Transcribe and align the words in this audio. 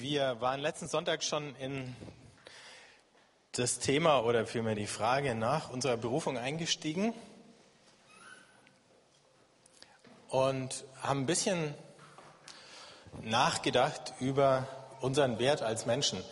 Wir 0.00 0.40
waren 0.40 0.60
letzten 0.60 0.86
Sonntag 0.86 1.24
schon 1.24 1.56
in 1.56 1.96
das 3.50 3.80
Thema 3.80 4.20
oder 4.20 4.46
vielmehr 4.46 4.76
die 4.76 4.86
Frage 4.86 5.34
nach 5.34 5.70
unserer 5.70 5.96
Berufung 5.96 6.38
eingestiegen 6.38 7.12
und 10.28 10.84
haben 11.02 11.22
ein 11.22 11.26
bisschen 11.26 11.74
nachgedacht 13.22 14.14
über 14.20 14.68
unseren 15.00 15.40
Wert 15.40 15.62
als 15.62 15.84
Menschen. 15.84 16.22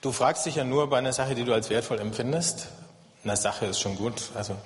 Du 0.00 0.10
fragst 0.10 0.46
dich 0.46 0.54
ja 0.54 0.64
nur 0.64 0.88
bei 0.88 0.96
einer 0.96 1.12
Sache, 1.12 1.34
die 1.34 1.44
du 1.44 1.52
als 1.52 1.68
wertvoll 1.68 1.98
empfindest. 1.98 2.68
Eine 3.24 3.36
Sache 3.36 3.66
ist 3.66 3.78
schon 3.78 3.96
gut. 3.96 4.30
Also 4.34 4.56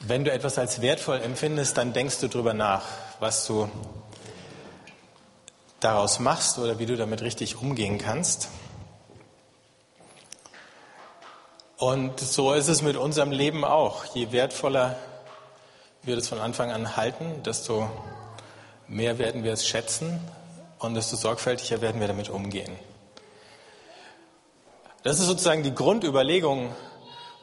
wenn 0.00 0.22
du 0.22 0.30
etwas 0.30 0.58
als 0.58 0.82
wertvoll 0.82 1.22
empfindest, 1.22 1.78
dann 1.78 1.94
denkst 1.94 2.20
du 2.20 2.28
darüber 2.28 2.52
nach, 2.52 2.84
was 3.20 3.46
du 3.46 3.70
daraus 5.84 6.18
machst 6.18 6.58
oder 6.58 6.78
wie 6.78 6.86
du 6.86 6.96
damit 6.96 7.22
richtig 7.22 7.60
umgehen 7.60 7.98
kannst. 7.98 8.48
Und 11.76 12.18
so 12.20 12.54
ist 12.54 12.68
es 12.68 12.82
mit 12.82 12.96
unserem 12.96 13.30
Leben 13.30 13.64
auch. 13.64 14.04
Je 14.14 14.32
wertvoller 14.32 14.96
wir 16.02 16.16
das 16.16 16.28
von 16.28 16.38
Anfang 16.38 16.70
an 16.70 16.96
halten, 16.96 17.42
desto 17.42 17.90
mehr 18.88 19.18
werden 19.18 19.44
wir 19.44 19.52
es 19.52 19.66
schätzen 19.66 20.20
und 20.78 20.94
desto 20.94 21.16
sorgfältiger 21.16 21.80
werden 21.80 22.00
wir 22.00 22.08
damit 22.08 22.28
umgehen. 22.28 22.76
Das 25.02 25.18
ist 25.18 25.26
sozusagen 25.26 25.62
die 25.62 25.74
Grundüberlegung 25.74 26.74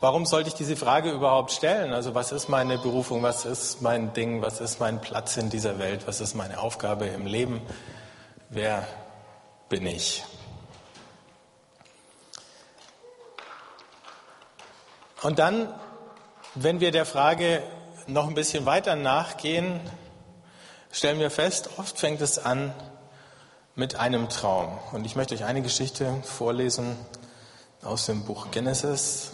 Warum 0.01 0.25
sollte 0.25 0.47
ich 0.47 0.55
diese 0.55 0.75
Frage 0.75 1.11
überhaupt 1.11 1.51
stellen? 1.51 1.93
Also 1.93 2.15
was 2.15 2.31
ist 2.31 2.49
meine 2.49 2.79
Berufung? 2.79 3.21
Was 3.21 3.45
ist 3.45 3.83
mein 3.83 4.13
Ding? 4.13 4.41
Was 4.41 4.59
ist 4.59 4.79
mein 4.79 4.99
Platz 4.99 5.37
in 5.37 5.51
dieser 5.51 5.77
Welt? 5.77 6.07
Was 6.07 6.21
ist 6.21 6.33
meine 6.33 6.59
Aufgabe 6.59 7.05
im 7.05 7.27
Leben? 7.27 7.61
Wer 8.53 8.85
bin 9.69 9.87
ich? 9.87 10.25
Und 15.21 15.39
dann, 15.39 15.73
wenn 16.55 16.81
wir 16.81 16.91
der 16.91 17.05
Frage 17.05 17.63
noch 18.07 18.27
ein 18.27 18.35
bisschen 18.35 18.65
weiter 18.65 18.97
nachgehen, 18.97 19.79
stellen 20.91 21.21
wir 21.21 21.31
fest, 21.31 21.69
oft 21.77 21.97
fängt 21.97 22.19
es 22.19 22.39
an 22.39 22.73
mit 23.75 23.95
einem 23.95 24.27
Traum. 24.27 24.77
Und 24.91 25.05
ich 25.05 25.15
möchte 25.15 25.33
euch 25.33 25.45
eine 25.45 25.61
Geschichte 25.61 26.13
vorlesen 26.21 26.97
aus 27.83 28.05
dem 28.07 28.25
Buch 28.25 28.51
Genesis, 28.51 29.31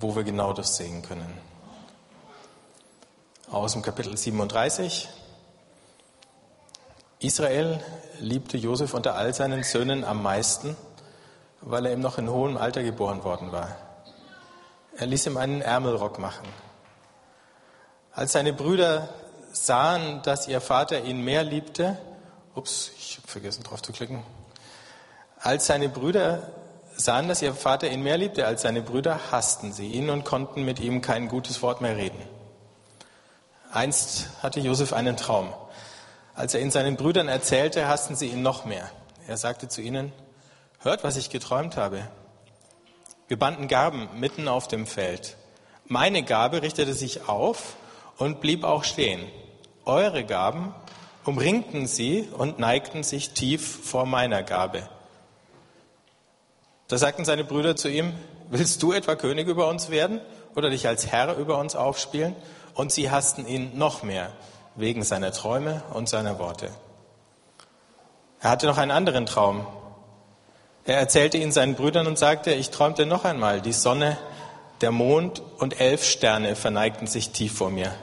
wo 0.00 0.16
wir 0.16 0.24
genau 0.24 0.52
das 0.52 0.76
sehen 0.76 1.02
können. 1.02 1.38
Aus 3.52 3.74
dem 3.74 3.82
Kapitel 3.82 4.16
37. 4.16 5.08
Israel 7.20 7.80
liebte 8.20 8.56
Josef 8.56 8.94
unter 8.94 9.14
all 9.14 9.34
seinen 9.34 9.62
Söhnen 9.62 10.04
am 10.04 10.22
meisten, 10.22 10.76
weil 11.60 11.86
er 11.86 11.92
ihm 11.92 12.00
noch 12.00 12.18
in 12.18 12.28
hohem 12.28 12.56
Alter 12.56 12.82
geboren 12.82 13.24
worden 13.24 13.52
war. 13.52 13.76
Er 14.96 15.06
ließ 15.06 15.26
ihm 15.26 15.36
einen 15.36 15.60
Ärmelrock 15.60 16.18
machen. 16.18 16.46
Als 18.12 18.32
seine 18.32 18.52
Brüder 18.52 19.08
sahen, 19.52 20.22
dass 20.22 20.46
ihr 20.46 20.60
Vater 20.60 21.02
ihn 21.02 21.24
mehr 21.24 21.42
liebte, 21.42 21.98
ups, 22.54 22.92
ich 22.96 23.16
habe 23.18 23.28
vergessen 23.28 23.64
drauf 23.64 23.82
zu 23.82 23.92
klicken. 23.92 24.22
Als 25.40 25.66
seine 25.66 25.88
Brüder 25.88 26.50
sahen, 26.96 27.28
dass 27.28 27.42
ihr 27.42 27.54
Vater 27.54 27.90
ihn 27.90 28.02
mehr 28.02 28.18
liebte 28.18 28.46
als 28.46 28.62
seine 28.62 28.82
Brüder, 28.82 29.18
hassten 29.32 29.72
sie 29.72 29.88
ihn 29.88 30.10
und 30.10 30.24
konnten 30.24 30.64
mit 30.64 30.78
ihm 30.78 31.00
kein 31.00 31.28
gutes 31.28 31.60
Wort 31.62 31.80
mehr 31.80 31.96
reden. 31.96 32.22
Einst 33.72 34.28
hatte 34.42 34.60
Josef 34.60 34.92
einen 34.92 35.16
Traum. 35.16 35.52
Als 36.34 36.52
er 36.52 36.60
ihn 36.60 36.72
seinen 36.72 36.96
Brüdern 36.96 37.28
erzählte, 37.28 37.86
hassten 37.86 38.16
sie 38.16 38.26
ihn 38.26 38.42
noch 38.42 38.64
mehr. 38.64 38.90
Er 39.28 39.36
sagte 39.36 39.68
zu 39.68 39.80
ihnen, 39.80 40.12
hört, 40.80 41.04
was 41.04 41.16
ich 41.16 41.30
geträumt 41.30 41.76
habe. 41.76 42.08
Wir 43.28 43.38
banden 43.38 43.68
Gaben 43.68 44.08
mitten 44.18 44.48
auf 44.48 44.66
dem 44.66 44.86
Feld. 44.86 45.36
Meine 45.86 46.24
Gabe 46.24 46.62
richtete 46.62 46.92
sich 46.92 47.28
auf 47.28 47.76
und 48.18 48.40
blieb 48.40 48.64
auch 48.64 48.82
stehen. 48.82 49.20
Eure 49.84 50.24
Gaben 50.24 50.74
umringten 51.24 51.86
sie 51.86 52.28
und 52.36 52.58
neigten 52.58 53.04
sich 53.04 53.30
tief 53.30 53.84
vor 53.84 54.04
meiner 54.04 54.42
Gabe. 54.42 54.88
Da 56.88 56.98
sagten 56.98 57.24
seine 57.24 57.44
Brüder 57.44 57.76
zu 57.76 57.88
ihm, 57.88 58.12
willst 58.50 58.82
du 58.82 58.92
etwa 58.92 59.14
König 59.14 59.46
über 59.46 59.68
uns 59.68 59.88
werden 59.88 60.20
oder 60.56 60.68
dich 60.68 60.88
als 60.88 61.06
Herr 61.06 61.36
über 61.36 61.58
uns 61.58 61.76
aufspielen? 61.76 62.34
Und 62.74 62.90
sie 62.90 63.10
hassten 63.10 63.46
ihn 63.46 63.78
noch 63.78 64.02
mehr 64.02 64.32
wegen 64.76 65.02
seiner 65.02 65.32
Träume 65.32 65.82
und 65.92 66.08
seiner 66.08 66.38
Worte. 66.38 66.70
Er 68.40 68.50
hatte 68.50 68.66
noch 68.66 68.78
einen 68.78 68.90
anderen 68.90 69.26
Traum. 69.26 69.66
Er 70.84 70.98
erzählte 70.98 71.38
ihn 71.38 71.52
seinen 71.52 71.74
Brüdern 71.74 72.06
und 72.06 72.18
sagte, 72.18 72.52
ich 72.52 72.70
träumte 72.70 73.06
noch 73.06 73.24
einmal, 73.24 73.60
die 73.60 73.72
Sonne, 73.72 74.18
der 74.80 74.90
Mond 74.90 75.40
und 75.58 75.80
elf 75.80 76.04
Sterne 76.04 76.56
verneigten 76.56 77.06
sich 77.06 77.30
tief 77.30 77.56
vor 77.56 77.70
mir. 77.70 77.94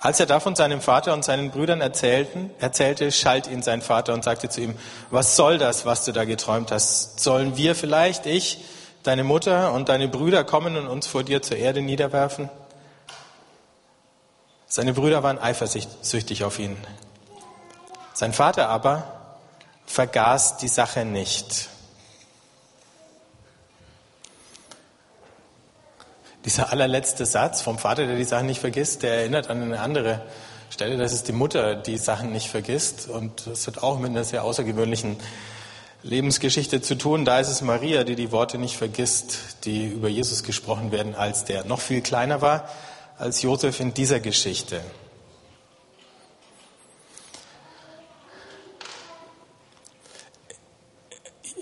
Als 0.00 0.18
er 0.18 0.26
davon 0.26 0.56
seinem 0.56 0.80
Vater 0.80 1.12
und 1.12 1.24
seinen 1.24 1.52
Brüdern 1.52 1.80
erzählten, 1.80 2.50
erzählte, 2.58 3.12
schalt 3.12 3.46
ihn 3.46 3.62
sein 3.62 3.82
Vater 3.82 4.14
und 4.14 4.24
sagte 4.24 4.48
zu 4.48 4.60
ihm, 4.60 4.74
was 5.10 5.36
soll 5.36 5.58
das, 5.58 5.86
was 5.86 6.04
du 6.04 6.10
da 6.10 6.24
geträumt 6.24 6.72
hast? 6.72 7.20
Sollen 7.20 7.56
wir 7.56 7.76
vielleicht, 7.76 8.26
ich, 8.26 8.64
deine 9.04 9.22
Mutter 9.22 9.72
und 9.72 9.88
deine 9.88 10.08
Brüder 10.08 10.42
kommen 10.42 10.76
und 10.76 10.88
uns 10.88 11.06
vor 11.06 11.22
dir 11.22 11.40
zur 11.40 11.56
Erde 11.56 11.82
niederwerfen? 11.82 12.50
Seine 14.74 14.94
Brüder 14.94 15.22
waren 15.22 15.38
eifersüchtig 15.38 16.44
auf 16.44 16.58
ihn. 16.58 16.78
Sein 18.14 18.32
Vater 18.32 18.70
aber 18.70 19.36
vergaß 19.84 20.56
die 20.56 20.68
Sache 20.68 21.04
nicht. 21.04 21.68
Dieser 26.46 26.72
allerletzte 26.72 27.26
Satz 27.26 27.60
vom 27.60 27.78
Vater, 27.78 28.06
der 28.06 28.16
die 28.16 28.24
Sachen 28.24 28.46
nicht 28.46 28.62
vergisst, 28.62 29.02
der 29.02 29.16
erinnert 29.16 29.50
an 29.50 29.60
eine 29.60 29.78
andere 29.78 30.22
Stelle, 30.70 30.96
dass 30.96 31.12
es 31.12 31.22
die 31.22 31.32
Mutter 31.32 31.74
die 31.74 31.98
Sachen 31.98 32.32
nicht 32.32 32.48
vergisst. 32.48 33.10
Und 33.10 33.46
das 33.46 33.66
hat 33.66 33.82
auch 33.82 33.98
mit 33.98 34.12
einer 34.12 34.24
sehr 34.24 34.42
außergewöhnlichen 34.42 35.18
Lebensgeschichte 36.02 36.80
zu 36.80 36.96
tun. 36.96 37.26
Da 37.26 37.40
ist 37.40 37.48
es 37.48 37.60
Maria, 37.60 38.04
die 38.04 38.16
die 38.16 38.32
Worte 38.32 38.56
nicht 38.56 38.78
vergisst, 38.78 39.38
die 39.66 39.88
über 39.88 40.08
Jesus 40.08 40.44
gesprochen 40.44 40.92
werden, 40.92 41.14
als 41.14 41.44
der 41.44 41.66
noch 41.66 41.80
viel 41.80 42.00
kleiner 42.00 42.40
war 42.40 42.70
als 43.22 43.40
Josef 43.40 43.78
in 43.78 43.94
dieser 43.94 44.18
Geschichte. 44.18 44.80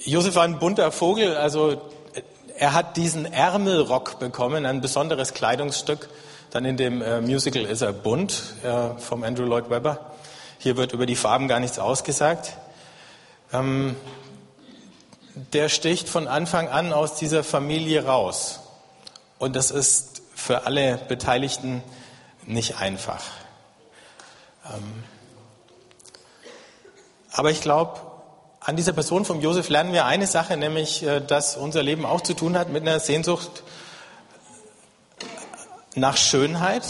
Josef 0.06 0.34
war 0.37 0.44
ein 0.44 0.59
bunter 0.59 0.91
Vogel, 0.91 1.37
also 1.37 1.82
er 2.56 2.72
hat 2.72 2.97
diesen 2.97 3.26
Ärmelrock 3.26 4.19
bekommen, 4.19 4.65
ein 4.65 4.81
besonderes 4.81 5.34
Kleidungsstück. 5.34 6.09
Dann 6.50 6.65
in 6.65 6.78
dem 6.78 7.03
äh, 7.03 7.21
Musical 7.21 7.66
ist 7.66 7.82
er 7.82 7.92
bunt 7.92 8.54
äh, 8.62 8.98
vom 8.98 9.22
Andrew 9.22 9.44
Lloyd 9.44 9.69
Webber. 9.69 10.12
Hier 10.59 10.78
wird 10.78 10.94
über 10.94 11.04
die 11.04 11.15
Farben 11.15 11.47
gar 11.47 11.60
nichts 11.60 11.78
ausgesagt. 11.78 12.56
Ähm, 13.53 13.97
der 15.53 15.69
sticht 15.69 16.09
von 16.09 16.27
Anfang 16.27 16.69
an 16.69 16.94
aus 16.94 17.16
dieser 17.16 17.44
Familie 17.44 18.06
raus. 18.06 18.60
Und 19.38 19.56
das 19.56 19.71
ist 19.71 20.20
für 20.41 20.67
alle 20.67 20.97
Beteiligten 20.97 21.83
nicht 22.47 22.78
einfach. 22.78 23.23
Ähm, 24.65 25.05
aber 27.31 27.51
ich 27.51 27.61
glaube, 27.61 28.01
an 28.61 28.77
dieser 28.77 28.93
Person 28.93 29.25
von 29.25 29.41
Josef 29.41 29.69
lernen 29.69 29.93
wir 29.93 30.06
eine 30.06 30.27
Sache, 30.27 30.56
nämlich, 30.56 31.03
äh, 31.03 31.21
dass 31.21 31.56
unser 31.56 31.83
Leben 31.83 32.06
auch 32.06 32.23
zu 32.23 32.34
tun 32.34 32.59
hat 32.59 32.71
mit 32.71 32.83
einer 32.83 33.01
Sehnsucht 33.01 33.62
nach 35.95 36.17
Schönheit. 36.17 36.84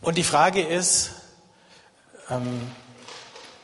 Und 0.00 0.16
die 0.16 0.24
Frage 0.24 0.62
ist, 0.62 1.10
ähm, 2.30 2.70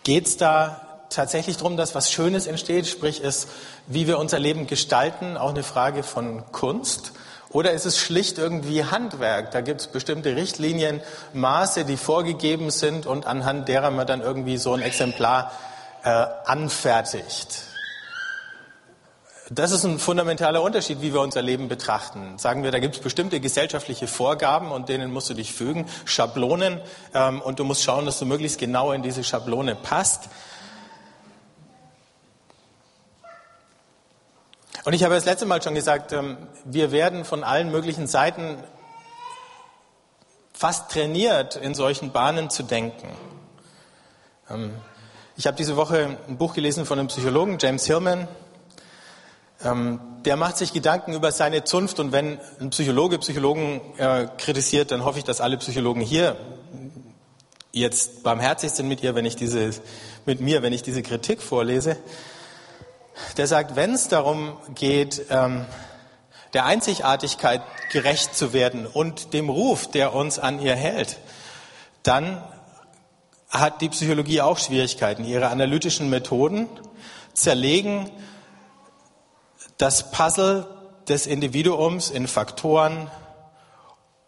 geht 0.02 0.26
es 0.26 0.36
da 0.36 1.06
tatsächlich 1.10 1.58
darum, 1.58 1.76
dass 1.76 1.94
was 1.94 2.10
Schönes 2.10 2.46
entsteht, 2.46 2.88
sprich 2.88 3.20
ist, 3.20 3.48
wie 3.86 4.08
wir 4.08 4.18
unser 4.18 4.40
Leben 4.40 4.66
gestalten, 4.66 5.36
auch 5.36 5.50
eine 5.50 5.62
Frage 5.62 6.02
von 6.02 6.50
Kunst? 6.50 7.12
Oder 7.52 7.72
ist 7.72 7.84
es 7.84 7.98
schlicht 7.98 8.38
irgendwie 8.38 8.84
Handwerk? 8.84 9.50
Da 9.50 9.60
gibt 9.60 9.82
es 9.82 9.86
bestimmte 9.86 10.36
Richtlinien, 10.36 11.00
Maße, 11.34 11.84
die 11.84 11.96
vorgegeben 11.96 12.70
sind 12.70 13.06
und 13.06 13.26
anhand 13.26 13.68
derer 13.68 13.90
man 13.90 14.06
dann 14.06 14.22
irgendwie 14.22 14.56
so 14.56 14.72
ein 14.72 14.80
Exemplar 14.80 15.52
äh, 16.02 16.08
anfertigt. 16.46 17.64
Das 19.50 19.70
ist 19.70 19.84
ein 19.84 19.98
fundamentaler 19.98 20.62
Unterschied, 20.62 21.02
wie 21.02 21.12
wir 21.12 21.20
unser 21.20 21.42
Leben 21.42 21.68
betrachten. 21.68 22.38
Sagen 22.38 22.62
wir, 22.62 22.70
da 22.70 22.78
gibt 22.78 22.94
es 22.94 23.02
bestimmte 23.02 23.38
gesellschaftliche 23.38 24.06
Vorgaben 24.06 24.70
und 24.72 24.88
denen 24.88 25.12
musst 25.12 25.28
du 25.28 25.34
dich 25.34 25.52
fügen, 25.52 25.86
Schablonen, 26.06 26.80
ähm, 27.12 27.42
und 27.42 27.58
du 27.58 27.64
musst 27.64 27.82
schauen, 27.82 28.06
dass 28.06 28.18
du 28.18 28.24
möglichst 28.24 28.58
genau 28.58 28.92
in 28.92 29.02
diese 29.02 29.22
Schablone 29.24 29.74
passt. 29.74 30.30
Und 34.84 34.94
ich 34.94 35.04
habe 35.04 35.14
das 35.14 35.24
letzte 35.24 35.46
Mal 35.46 35.62
schon 35.62 35.76
gesagt, 35.76 36.12
ähm, 36.12 36.36
wir 36.64 36.90
werden 36.90 37.24
von 37.24 37.44
allen 37.44 37.70
möglichen 37.70 38.08
Seiten 38.08 38.56
fast 40.52 40.90
trainiert, 40.90 41.54
in 41.54 41.74
solchen 41.74 42.10
Bahnen 42.10 42.50
zu 42.50 42.64
denken. 42.64 43.08
Ähm, 44.50 44.72
ich 45.36 45.46
habe 45.46 45.56
diese 45.56 45.76
Woche 45.76 46.18
ein 46.28 46.36
Buch 46.36 46.54
gelesen 46.54 46.84
von 46.84 46.98
einem 46.98 47.08
Psychologen, 47.08 47.58
James 47.60 47.86
Hillman. 47.86 48.26
Ähm, 49.64 50.00
der 50.24 50.36
macht 50.36 50.56
sich 50.56 50.72
Gedanken 50.72 51.12
über 51.12 51.30
seine 51.30 51.62
Zunft 51.62 52.00
und 52.00 52.10
wenn 52.10 52.40
ein 52.60 52.70
Psychologe 52.70 53.18
Psychologen 53.18 53.80
äh, 53.98 54.26
kritisiert, 54.36 54.90
dann 54.90 55.04
hoffe 55.04 55.18
ich, 55.18 55.24
dass 55.24 55.40
alle 55.40 55.58
Psychologen 55.58 56.00
hier 56.00 56.36
jetzt 57.70 58.24
barmherzig 58.24 58.72
sind 58.72 58.88
mit 58.88 59.02
ihr, 59.02 59.14
wenn 59.14 59.24
ich 59.24 59.36
diese, 59.36 59.70
mit 60.26 60.40
mir, 60.40 60.62
wenn 60.62 60.72
ich 60.72 60.82
diese 60.82 61.02
Kritik 61.02 61.40
vorlese. 61.40 61.96
Der 63.36 63.46
sagt, 63.46 63.76
wenn 63.76 63.94
es 63.94 64.08
darum 64.08 64.56
geht, 64.74 65.26
ähm, 65.30 65.66
der 66.52 66.66
Einzigartigkeit 66.66 67.62
gerecht 67.90 68.36
zu 68.36 68.52
werden 68.52 68.86
und 68.86 69.32
dem 69.32 69.48
Ruf, 69.48 69.90
der 69.90 70.14
uns 70.14 70.38
an 70.38 70.60
ihr 70.60 70.74
hält, 70.74 71.18
dann 72.02 72.42
hat 73.48 73.80
die 73.80 73.88
Psychologie 73.88 74.40
auch 74.40 74.58
Schwierigkeiten. 74.58 75.24
Ihre 75.24 75.48
analytischen 75.48 76.10
Methoden 76.10 76.68
zerlegen 77.34 78.10
das 79.78 80.10
Puzzle 80.10 80.66
des 81.08 81.26
Individuums 81.26 82.10
in 82.10 82.26
Faktoren 82.28 83.10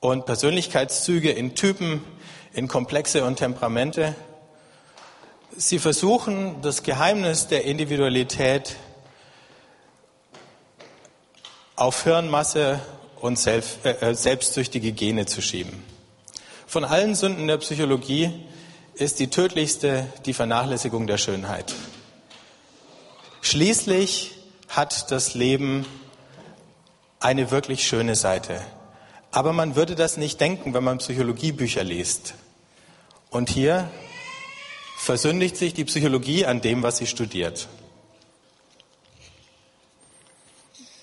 und 0.01 0.27
Persönlichkeitszüge, 0.27 1.31
in 1.31 1.55
Typen, 1.55 2.05
in 2.53 2.69
Komplexe 2.69 3.25
und 3.25 3.37
Temperamente. 3.37 4.15
Sie 5.57 5.79
versuchen, 5.79 6.61
das 6.63 6.83
Geheimnis 6.83 7.47
der 7.47 7.65
Individualität 7.65 8.75
auf 11.77 12.03
Hirnmasse 12.03 12.81
und 13.21 13.39
selbst, 13.39 13.85
äh, 13.85 13.93
äh, 14.01 14.15
selbstsüchtige 14.15 14.91
Gene 14.91 15.27
zu 15.27 15.43
schieben. 15.43 15.85
Von 16.67 16.85
allen 16.85 17.15
Sünden 17.15 17.47
der 17.47 17.59
Psychologie 17.59 18.33
ist 18.95 19.21
die 19.21 19.29
tödlichste 19.29 20.09
die 20.27 20.35
Vernachlässigung 20.35 21.07
der 21.07 21.19
Schönheit. 21.19 21.73
Schließlich 23.41 24.33
hat 24.69 25.13
das 25.13 25.35
Leben 25.35 25.87
eine 27.21 27.53
wirklich 27.53 27.87
schöne 27.87 28.17
Seite. 28.17 28.61
Aber 29.31 29.53
man 29.53 29.77
würde 29.77 29.95
das 29.95 30.17
nicht 30.17 30.41
denken, 30.41 30.75
wenn 30.75 30.83
man 30.83 30.99
Psychologiebücher 30.99 31.85
liest. 31.85 32.35
Und 33.31 33.51
hier 33.51 33.89
versündigt 34.97 35.57
sich 35.57 35.75
die 35.75 35.85
Psychologie 35.85 36.47
an 36.47 36.61
dem, 36.61 36.83
was 36.83 36.99
sie 36.99 37.07
studiert. 37.07 37.69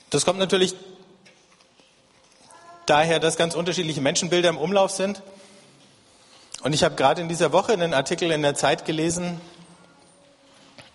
Das 0.10 0.26
kommt 0.26 0.40
natürlich 0.40 0.76
daher, 2.86 3.20
dass 3.20 3.38
ganz 3.38 3.56
unterschiedliche 3.56 4.02
Menschenbilder 4.02 4.50
im 4.50 4.58
Umlauf 4.58 4.92
sind. 4.92 5.22
Und 6.64 6.74
ich 6.74 6.84
habe 6.84 6.96
gerade 6.96 7.22
in 7.22 7.30
dieser 7.30 7.54
Woche 7.54 7.74
einen 7.74 7.94
Artikel 7.94 8.32
in 8.32 8.42
der 8.42 8.56
Zeit 8.56 8.86
gelesen, 8.86 9.40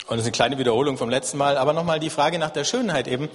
und 0.07 0.19
das 0.19 0.21
ist 0.21 0.27
eine 0.27 0.33
kleine 0.33 0.59
Wiederholung 0.59 0.99
vom 0.99 1.11
letzten 1.11 1.37
Mal, 1.37 1.59
aber 1.59 1.73
nochmal 1.73 1.99
die 1.99 2.11
Frage 2.11 2.39
nach 2.39 2.51
der 2.51 2.63
Schönheit 2.63 3.09
eben. 3.09 3.29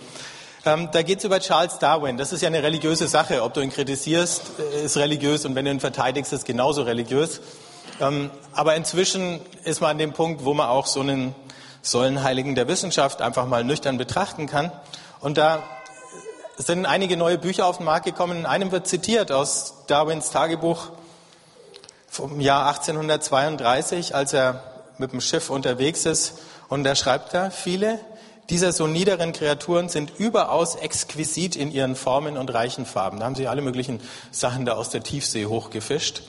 Ähm, 0.65 0.89
da 0.93 1.01
geht 1.01 1.17
es 1.17 1.25
über 1.25 1.39
Charles 1.41 1.79
Darwin. 1.79 2.15
Das 2.17 2.31
ist 2.31 2.41
ja 2.41 2.47
eine 2.47 2.63
religiöse 2.63 3.09
Sache. 3.09 3.43
Ob 3.43 3.53
du 3.53 3.61
ihn 3.61 3.71
kritisierst, 3.71 4.43
äh, 4.59 4.85
ist 4.85 4.95
religiös 4.95 5.43
und 5.43 5.55
wenn 5.55 5.65
du 5.65 5.71
ihn 5.71 5.81
verteidigst, 5.81 6.31
ist 6.31 6.45
genauso 6.45 6.83
religiös. 6.83 7.41
Ähm, 7.99 8.29
aber 8.53 8.75
inzwischen 8.75 9.41
ist 9.63 9.81
man 9.81 9.91
an 9.91 9.97
dem 9.97 10.13
Punkt, 10.13 10.45
wo 10.45 10.53
man 10.53 10.67
auch 10.67 10.87
so 10.87 11.01
einen 11.01 11.35
Säulenheiligen 11.81 12.55
der 12.55 12.67
Wissenschaft 12.67 13.21
einfach 13.21 13.47
mal 13.47 13.63
nüchtern 13.63 13.97
betrachten 13.97 14.47
kann. 14.47 14.71
Und 15.19 15.37
da 15.37 15.63
sind 16.57 16.85
einige 16.85 17.17
neue 17.17 17.37
Bücher 17.37 17.65
auf 17.65 17.77
den 17.77 17.85
Markt 17.85 18.05
gekommen. 18.05 18.39
In 18.39 18.45
einem 18.45 18.71
wird 18.71 18.87
zitiert 18.87 19.31
aus 19.31 19.85
Darwins 19.87 20.31
Tagebuch 20.31 20.89
vom 22.07 22.39
Jahr 22.39 22.67
1832, 22.67 24.13
als 24.15 24.33
er 24.33 24.63
mit 24.97 25.11
dem 25.11 25.21
Schiff 25.21 25.49
unterwegs 25.49 26.05
ist 26.05 26.35
und 26.71 26.85
da 26.85 26.95
schreibt 26.95 27.33
er, 27.33 27.51
viele 27.51 27.99
dieser 28.49 28.71
so 28.71 28.87
niederen 28.87 29.33
Kreaturen 29.33 29.89
sind 29.89 30.17
überaus 30.17 30.75
exquisit 30.75 31.57
in 31.57 31.69
ihren 31.69 31.97
Formen 31.97 32.37
und 32.37 32.53
reichen 32.53 32.85
Farben. 32.85 33.19
Da 33.19 33.25
haben 33.25 33.35
sie 33.35 33.49
alle 33.49 33.61
möglichen 33.61 33.99
Sachen 34.31 34.65
da 34.65 34.73
aus 34.75 34.89
der 34.89 35.03
Tiefsee 35.03 35.47
hochgefischt. 35.47 36.21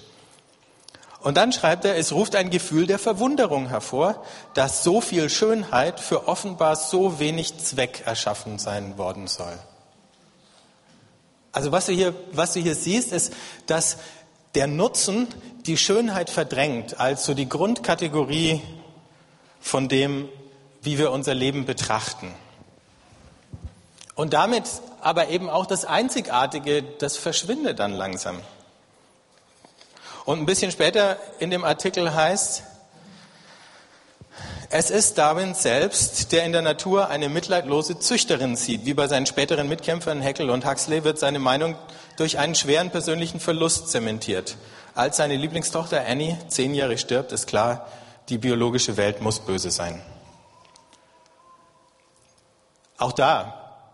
Und 1.22 1.36
dann 1.36 1.52
schreibt 1.52 1.84
er, 1.84 1.96
es 1.96 2.12
ruft 2.12 2.34
ein 2.34 2.50
Gefühl 2.50 2.86
der 2.86 2.98
Verwunderung 2.98 3.68
hervor, 3.68 4.24
dass 4.54 4.82
so 4.82 5.00
viel 5.00 5.30
Schönheit 5.30 6.00
für 6.00 6.26
offenbar 6.26 6.74
so 6.74 7.20
wenig 7.20 7.58
Zweck 7.58 8.02
erschaffen 8.04 8.58
sein 8.58 8.98
worden 8.98 9.28
soll. 9.28 9.56
Also 11.52 11.70
was 11.70 11.86
du 11.86 11.92
hier, 11.92 12.14
was 12.32 12.54
du 12.54 12.60
hier 12.60 12.74
siehst, 12.74 13.12
ist, 13.12 13.32
dass 13.66 13.98
der 14.56 14.66
Nutzen 14.66 15.28
die 15.66 15.76
Schönheit 15.76 16.28
verdrängt 16.28 16.98
als 16.98 17.24
so 17.24 17.34
die 17.34 17.48
Grundkategorie 17.48 18.60
von 19.60 19.88
dem, 19.88 20.28
wie 20.82 20.98
wir 20.98 21.12
unser 21.12 21.34
Leben 21.34 21.66
betrachten. 21.66 22.34
Und 24.16 24.32
damit 24.32 24.64
aber 25.00 25.28
eben 25.28 25.48
auch 25.48 25.66
das 25.66 25.84
Einzigartige, 25.84 26.82
das 26.82 27.16
verschwindet 27.16 27.78
dann 27.78 27.92
langsam. 27.92 28.40
Und 30.24 30.38
ein 30.38 30.46
bisschen 30.46 30.70
später 30.70 31.18
in 31.40 31.50
dem 31.50 31.64
Artikel 31.64 32.14
heißt, 32.14 32.62
es 34.74 34.90
ist 34.90 35.18
Darwin 35.18 35.52
selbst, 35.52 36.32
der 36.32 36.44
in 36.44 36.52
der 36.52 36.62
Natur 36.62 37.08
eine 37.08 37.28
mitleidlose 37.28 37.98
Züchterin 37.98 38.56
sieht. 38.56 38.86
Wie 38.86 38.94
bei 38.94 39.06
seinen 39.06 39.26
späteren 39.26 39.68
Mitkämpfern 39.68 40.22
Heckel 40.22 40.48
und 40.48 40.64
Huxley 40.64 41.04
wird 41.04 41.18
seine 41.18 41.40
Meinung 41.40 41.76
durch 42.16 42.38
einen 42.38 42.54
schweren 42.54 42.90
persönlichen 42.90 43.38
Verlust 43.38 43.88
zementiert. 43.88 44.56
Als 44.94 45.18
seine 45.18 45.36
Lieblingstochter 45.36 46.06
Annie 46.06 46.38
zehn 46.48 46.74
Jahre 46.74 46.96
stirbt, 46.96 47.32
ist 47.32 47.46
klar, 47.46 47.86
die 48.30 48.38
biologische 48.38 48.96
Welt 48.96 49.20
muss 49.20 49.40
böse 49.40 49.70
sein. 49.70 50.00
Auch 52.96 53.12
da 53.12 53.84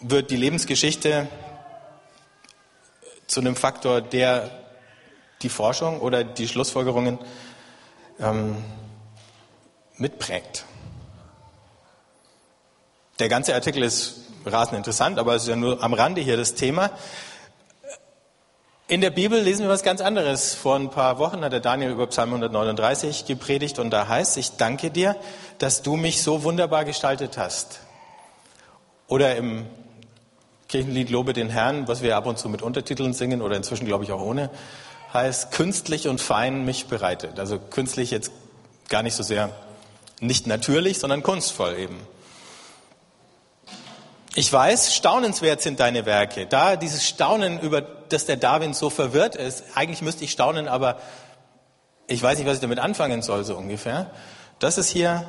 wird 0.00 0.30
die 0.32 0.36
Lebensgeschichte 0.36 1.28
zu 3.28 3.40
einem 3.40 3.54
Faktor, 3.54 4.00
der 4.00 4.63
die 5.44 5.48
Forschung 5.48 6.00
oder 6.00 6.24
die 6.24 6.48
Schlussfolgerungen 6.48 7.18
ähm, 8.18 8.56
mitprägt. 9.96 10.64
Der 13.20 13.28
ganze 13.28 13.54
Artikel 13.54 13.82
ist 13.82 14.22
rasend 14.44 14.76
interessant, 14.76 15.18
aber 15.18 15.36
es 15.36 15.42
ist 15.42 15.48
ja 15.48 15.56
nur 15.56 15.82
am 15.82 15.94
Rande 15.94 16.20
hier 16.20 16.36
das 16.36 16.54
Thema. 16.54 16.90
In 18.86 19.00
der 19.00 19.10
Bibel 19.10 19.40
lesen 19.40 19.62
wir 19.62 19.70
was 19.70 19.82
ganz 19.82 20.00
anderes. 20.00 20.54
Vor 20.54 20.76
ein 20.76 20.90
paar 20.90 21.18
Wochen 21.18 21.42
hat 21.42 21.52
der 21.52 21.60
Daniel 21.60 21.92
über 21.92 22.06
Psalm 22.08 22.30
139 22.30 23.24
gepredigt 23.24 23.78
und 23.78 23.90
da 23.90 24.08
heißt, 24.08 24.36
ich 24.36 24.56
danke 24.56 24.90
dir, 24.90 25.16
dass 25.58 25.82
du 25.82 25.96
mich 25.96 26.22
so 26.22 26.42
wunderbar 26.42 26.84
gestaltet 26.84 27.38
hast. 27.38 27.80
Oder 29.06 29.36
im 29.36 29.66
Kirchenlied 30.68 31.08
Lobe 31.08 31.32
den 31.32 31.50
Herrn, 31.50 31.88
was 31.88 32.02
wir 32.02 32.16
ab 32.16 32.26
und 32.26 32.38
zu 32.38 32.48
mit 32.48 32.60
Untertiteln 32.60 33.12
singen 33.12 33.42
oder 33.42 33.56
inzwischen 33.56 33.86
glaube 33.86 34.04
ich 34.04 34.12
auch 34.12 34.20
ohne, 34.20 34.50
heißt 35.14 35.52
künstlich 35.52 36.08
und 36.08 36.20
fein 36.20 36.64
mich 36.64 36.86
bereitet. 36.86 37.38
Also 37.38 37.58
künstlich 37.58 38.10
jetzt 38.10 38.32
gar 38.88 39.02
nicht 39.02 39.14
so 39.14 39.22
sehr 39.22 39.50
nicht 40.20 40.46
natürlich, 40.46 40.98
sondern 40.98 41.22
kunstvoll 41.22 41.78
eben. 41.78 42.00
Ich 44.34 44.52
weiß, 44.52 44.94
staunenswert 44.94 45.62
sind 45.62 45.78
deine 45.78 46.06
Werke. 46.06 46.46
Da 46.46 46.74
dieses 46.74 47.06
Staunen, 47.06 47.60
über 47.60 47.80
das 47.80 48.26
der 48.26 48.36
Darwin 48.36 48.74
so 48.74 48.90
verwirrt 48.90 49.36
ist, 49.36 49.64
eigentlich 49.74 50.02
müsste 50.02 50.24
ich 50.24 50.32
staunen, 50.32 50.66
aber 50.66 50.98
ich 52.08 52.20
weiß 52.20 52.38
nicht, 52.38 52.46
was 52.46 52.56
ich 52.56 52.60
damit 52.60 52.80
anfangen 52.80 53.22
soll, 53.22 53.44
so 53.44 53.56
ungefähr. 53.56 54.10
Das 54.58 54.76
ist 54.76 54.88
hier 54.88 55.24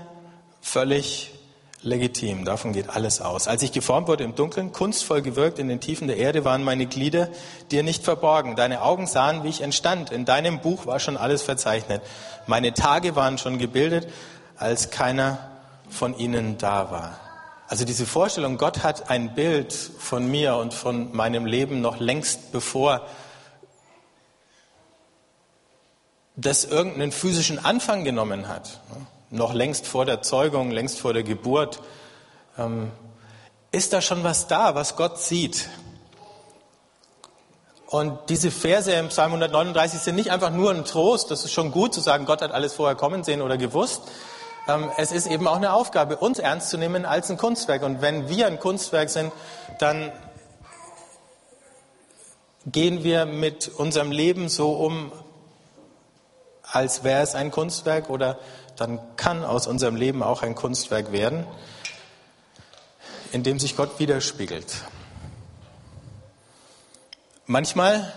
völlig 0.62 1.35
legitim. 1.82 2.46
Davon 2.46 2.74
geht 2.74 2.90
alles 2.90 3.22
aus. 3.22 3.48
Als 3.48 3.62
ich 3.62 3.72
geformt 3.72 4.08
wurde 4.08 4.24
im 4.24 4.36
Dunkeln, 4.36 4.72
kunstvoll 4.72 5.22
gewirkt 5.22 5.60
in 5.60 5.68
den 5.68 5.80
Tiefen 5.80 6.08
der 6.08 6.18
Erde, 6.18 6.46
waren 6.46 6.64
meine 6.64 6.86
Glieder 6.86 7.30
dir 7.72 7.84
nicht 7.84 8.04
verborgen. 8.04 8.56
Deine 8.56 8.82
Augen 8.82 9.08
sahen, 9.08 9.44
wie 9.44 9.50
ich 9.50 9.62
entstand. 9.62 10.12
In 10.12 10.26
deinem 10.26 10.60
Buch 10.60 10.86
war 10.86 11.00
schon 11.00 11.18
alles 11.18 11.42
verzeichnet. 11.42 12.02
Meine 12.48 12.74
Tage 12.74 13.16
waren 13.16 13.38
schon 13.38 13.58
gebildet, 13.58 14.08
als 14.58 14.90
keiner 14.90 15.52
von 15.90 16.18
ihnen 16.18 16.58
da 16.58 16.92
war. 16.92 17.20
Also 17.68 17.86
diese 17.86 18.06
Vorstellung, 18.06 18.58
Gott 18.58 18.84
hat 18.84 19.10
ein 19.10 19.34
Bild 19.34 19.74
von 19.74 20.30
mir 20.30 20.56
und 20.56 20.74
von 20.74 21.16
meinem 21.16 21.46
Leben 21.46 21.82
noch 21.82 22.00
längst 22.00 22.52
bevor 22.52 23.08
das 26.36 26.66
irgendeinen 26.66 27.12
physischen 27.12 27.64
Anfang 27.64 28.04
genommen 28.04 28.48
hat, 28.48 28.82
ne, 28.90 29.06
noch 29.36 29.54
längst 29.54 29.88
vor 29.88 30.06
der 30.06 30.22
Zeugung, 30.22 30.72
längst 30.72 31.00
vor 31.00 31.14
der 31.14 31.24
Geburt, 31.24 31.82
ähm, 32.58 32.92
ist 33.72 33.94
da 33.94 34.02
schon 34.02 34.24
was 34.24 34.48
da, 34.48 34.76
was 34.76 34.96
Gott 34.96 35.20
sieht. 35.20 35.70
Und 37.88 38.18
diese 38.30 38.50
Verse 38.52 38.92
im 38.92 39.10
Psalm 39.10 39.32
139 39.34 40.00
sind 40.00 40.16
nicht 40.16 40.32
einfach 40.32 40.50
nur 40.52 40.72
ein 40.72 40.86
Trost, 40.86 41.30
das 41.32 41.46
ist 41.46 41.52
schon 41.52 41.72
gut 41.72 41.94
zu 41.94 42.02
sagen, 42.02 42.26
Gott 42.26 42.42
hat 42.42 42.52
alles 42.52 42.74
vorher 42.74 42.96
kommen 42.96 43.24
sehen 43.24 43.42
oder 43.42 43.58
gewusst, 43.58 44.02
ähm, 44.68 44.90
es 44.98 45.12
ist 45.12 45.28
eben 45.28 45.48
auch 45.48 45.58
eine 45.58 45.74
Aufgabe, 45.74 46.18
uns 46.18 46.40
ernst 46.40 46.70
zu 46.70 46.78
nehmen 46.78 47.06
als 47.06 47.30
ein 47.30 47.38
Kunstwerk. 47.38 47.84
Und 47.84 48.02
wenn 48.02 48.30
wir 48.30 48.48
ein 48.48 48.60
Kunstwerk 48.60 49.10
sind, 49.10 49.32
dann 49.80 50.12
gehen 52.66 53.04
wir 53.04 53.26
mit 53.26 53.68
unserem 53.68 54.12
Leben 54.12 54.50
so 54.50 54.74
um, 54.74 55.12
als 56.64 57.04
wäre 57.04 57.22
es 57.22 57.36
ein 57.36 57.52
Kunstwerk 57.52 58.10
oder 58.10 58.40
dann 58.76 59.00
kann 59.16 59.44
aus 59.44 59.68
unserem 59.68 59.96
Leben 59.96 60.24
auch 60.24 60.42
ein 60.44 60.56
Kunstwerk 60.56 61.12
werden, 61.12 61.46
in 63.32 63.44
dem 63.44 63.60
sich 63.60 63.76
Gott 63.76 64.00
widerspiegelt. 64.00 64.84
Manchmal 67.46 68.12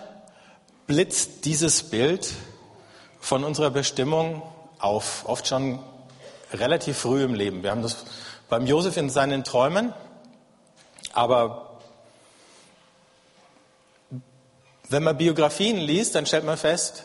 blitzt 0.86 1.44
dieses 1.44 1.82
Bild 1.90 2.32
von 3.20 3.44
unserer 3.44 3.70
Bestimmung 3.70 4.42
auf, 4.78 5.24
oft 5.26 5.46
schon 5.46 5.80
relativ 6.52 6.98
früh 6.98 7.24
im 7.24 7.34
Leben. 7.34 7.62
Wir 7.62 7.70
haben 7.70 7.82
das 7.82 8.04
beim 8.48 8.66
Josef 8.66 8.96
in 8.96 9.10
seinen 9.10 9.44
Träumen, 9.44 9.92
aber 11.12 11.78
wenn 14.88 15.02
man 15.02 15.18
Biografien 15.18 15.76
liest, 15.76 16.14
dann 16.14 16.24
stellt 16.24 16.44
man 16.44 16.56
fest, 16.56 17.04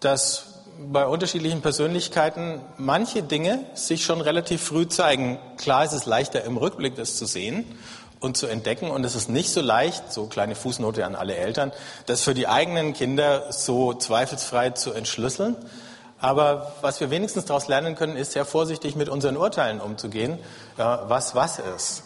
dass 0.00 0.57
bei 0.78 1.06
unterschiedlichen 1.06 1.60
Persönlichkeiten 1.60 2.60
manche 2.76 3.22
Dinge 3.22 3.64
sich 3.74 4.04
schon 4.04 4.20
relativ 4.20 4.62
früh 4.62 4.86
zeigen. 4.86 5.38
Klar 5.56 5.84
ist 5.84 5.92
es 5.92 6.06
leichter 6.06 6.44
im 6.44 6.56
Rückblick 6.56 6.94
das 6.94 7.16
zu 7.16 7.26
sehen 7.26 7.64
und 8.20 8.36
zu 8.36 8.46
entdecken 8.46 8.90
und 8.90 9.04
es 9.04 9.16
ist 9.16 9.28
nicht 9.28 9.50
so 9.50 9.60
leicht, 9.60 10.12
so 10.12 10.26
kleine 10.26 10.54
Fußnote 10.54 11.04
an 11.04 11.16
alle 11.16 11.34
Eltern, 11.34 11.72
das 12.06 12.22
für 12.22 12.34
die 12.34 12.46
eigenen 12.46 12.92
Kinder 12.92 13.52
so 13.52 13.92
zweifelsfrei 13.92 14.70
zu 14.70 14.92
entschlüsseln. 14.92 15.56
Aber 16.20 16.74
was 16.80 17.00
wir 17.00 17.10
wenigstens 17.10 17.44
daraus 17.44 17.68
lernen 17.68 17.94
können, 17.94 18.16
ist 18.16 18.32
sehr 18.32 18.44
vorsichtig 18.44 18.96
mit 18.96 19.08
unseren 19.08 19.36
Urteilen 19.36 19.80
umzugehen, 19.80 20.38
was 20.76 21.34
was 21.34 21.60
ist. 21.76 22.02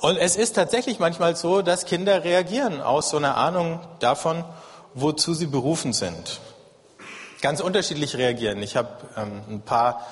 Und 0.00 0.16
es 0.16 0.36
ist 0.36 0.56
tatsächlich 0.56 0.98
manchmal 0.98 1.36
so, 1.36 1.60
dass 1.60 1.84
Kinder 1.84 2.24
reagieren 2.24 2.80
aus 2.80 3.10
so 3.10 3.18
einer 3.18 3.36
Ahnung 3.36 3.80
davon, 3.98 4.44
wozu 4.94 5.34
sie 5.34 5.46
berufen 5.46 5.92
sind. 5.92 6.40
Ganz 7.40 7.60
unterschiedlich 7.60 8.16
reagieren. 8.16 8.62
Ich 8.62 8.76
habe 8.76 8.88
ähm, 9.16 9.42
ein 9.48 9.60
paar 9.62 10.06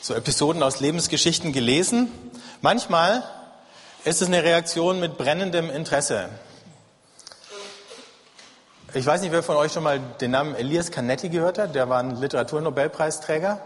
so 0.00 0.14
Episoden 0.14 0.62
aus 0.62 0.80
Lebensgeschichten 0.80 1.52
gelesen. 1.52 2.08
Manchmal 2.60 3.22
ist 4.04 4.22
es 4.22 4.28
eine 4.28 4.42
Reaktion 4.42 5.00
mit 5.00 5.18
brennendem 5.18 5.70
Interesse. 5.70 6.28
Ich 8.94 9.04
weiß 9.04 9.20
nicht, 9.20 9.32
wer 9.32 9.42
von 9.42 9.56
euch 9.56 9.72
schon 9.72 9.82
mal 9.82 10.00
den 10.20 10.30
Namen 10.30 10.54
Elias 10.54 10.90
Canetti 10.90 11.28
gehört 11.28 11.58
hat. 11.58 11.74
Der 11.74 11.88
war 11.88 12.00
ein 12.00 12.16
Literaturnobelpreisträger. 12.16 13.60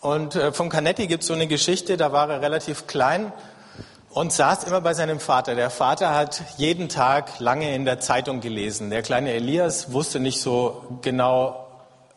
Und 0.00 0.36
äh, 0.36 0.52
vom 0.52 0.68
Canetti 0.68 1.06
gibt 1.08 1.22
es 1.22 1.28
so 1.28 1.34
eine 1.34 1.46
Geschichte, 1.46 1.96
da 1.96 2.12
war 2.12 2.30
er 2.30 2.40
relativ 2.40 2.86
klein 2.86 3.32
und 4.10 4.32
saß 4.32 4.64
immer 4.64 4.80
bei 4.80 4.94
seinem 4.94 5.20
Vater. 5.20 5.54
Der 5.54 5.70
Vater 5.70 6.14
hat 6.14 6.42
jeden 6.56 6.88
Tag 6.88 7.40
lange 7.40 7.74
in 7.74 7.84
der 7.84 8.00
Zeitung 8.00 8.40
gelesen. 8.40 8.90
Der 8.90 9.02
kleine 9.02 9.32
Elias 9.32 9.92
wusste 9.92 10.20
nicht 10.20 10.40
so 10.40 10.98
genau, 11.02 11.66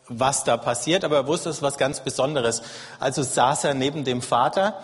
was 0.08 0.44
da 0.44 0.58
passiert, 0.58 1.04
aber 1.04 1.18
er 1.18 1.28
wusste, 1.28 1.50
es 1.50 1.58
ist 1.58 1.62
was 1.62 1.78
ganz 1.78 2.02
Besonderes. 2.02 2.62
Also 3.00 3.24
saß 3.24 3.66
er 3.66 3.74
neben 3.74 4.04
dem 4.04 4.22
Vater 4.22 4.80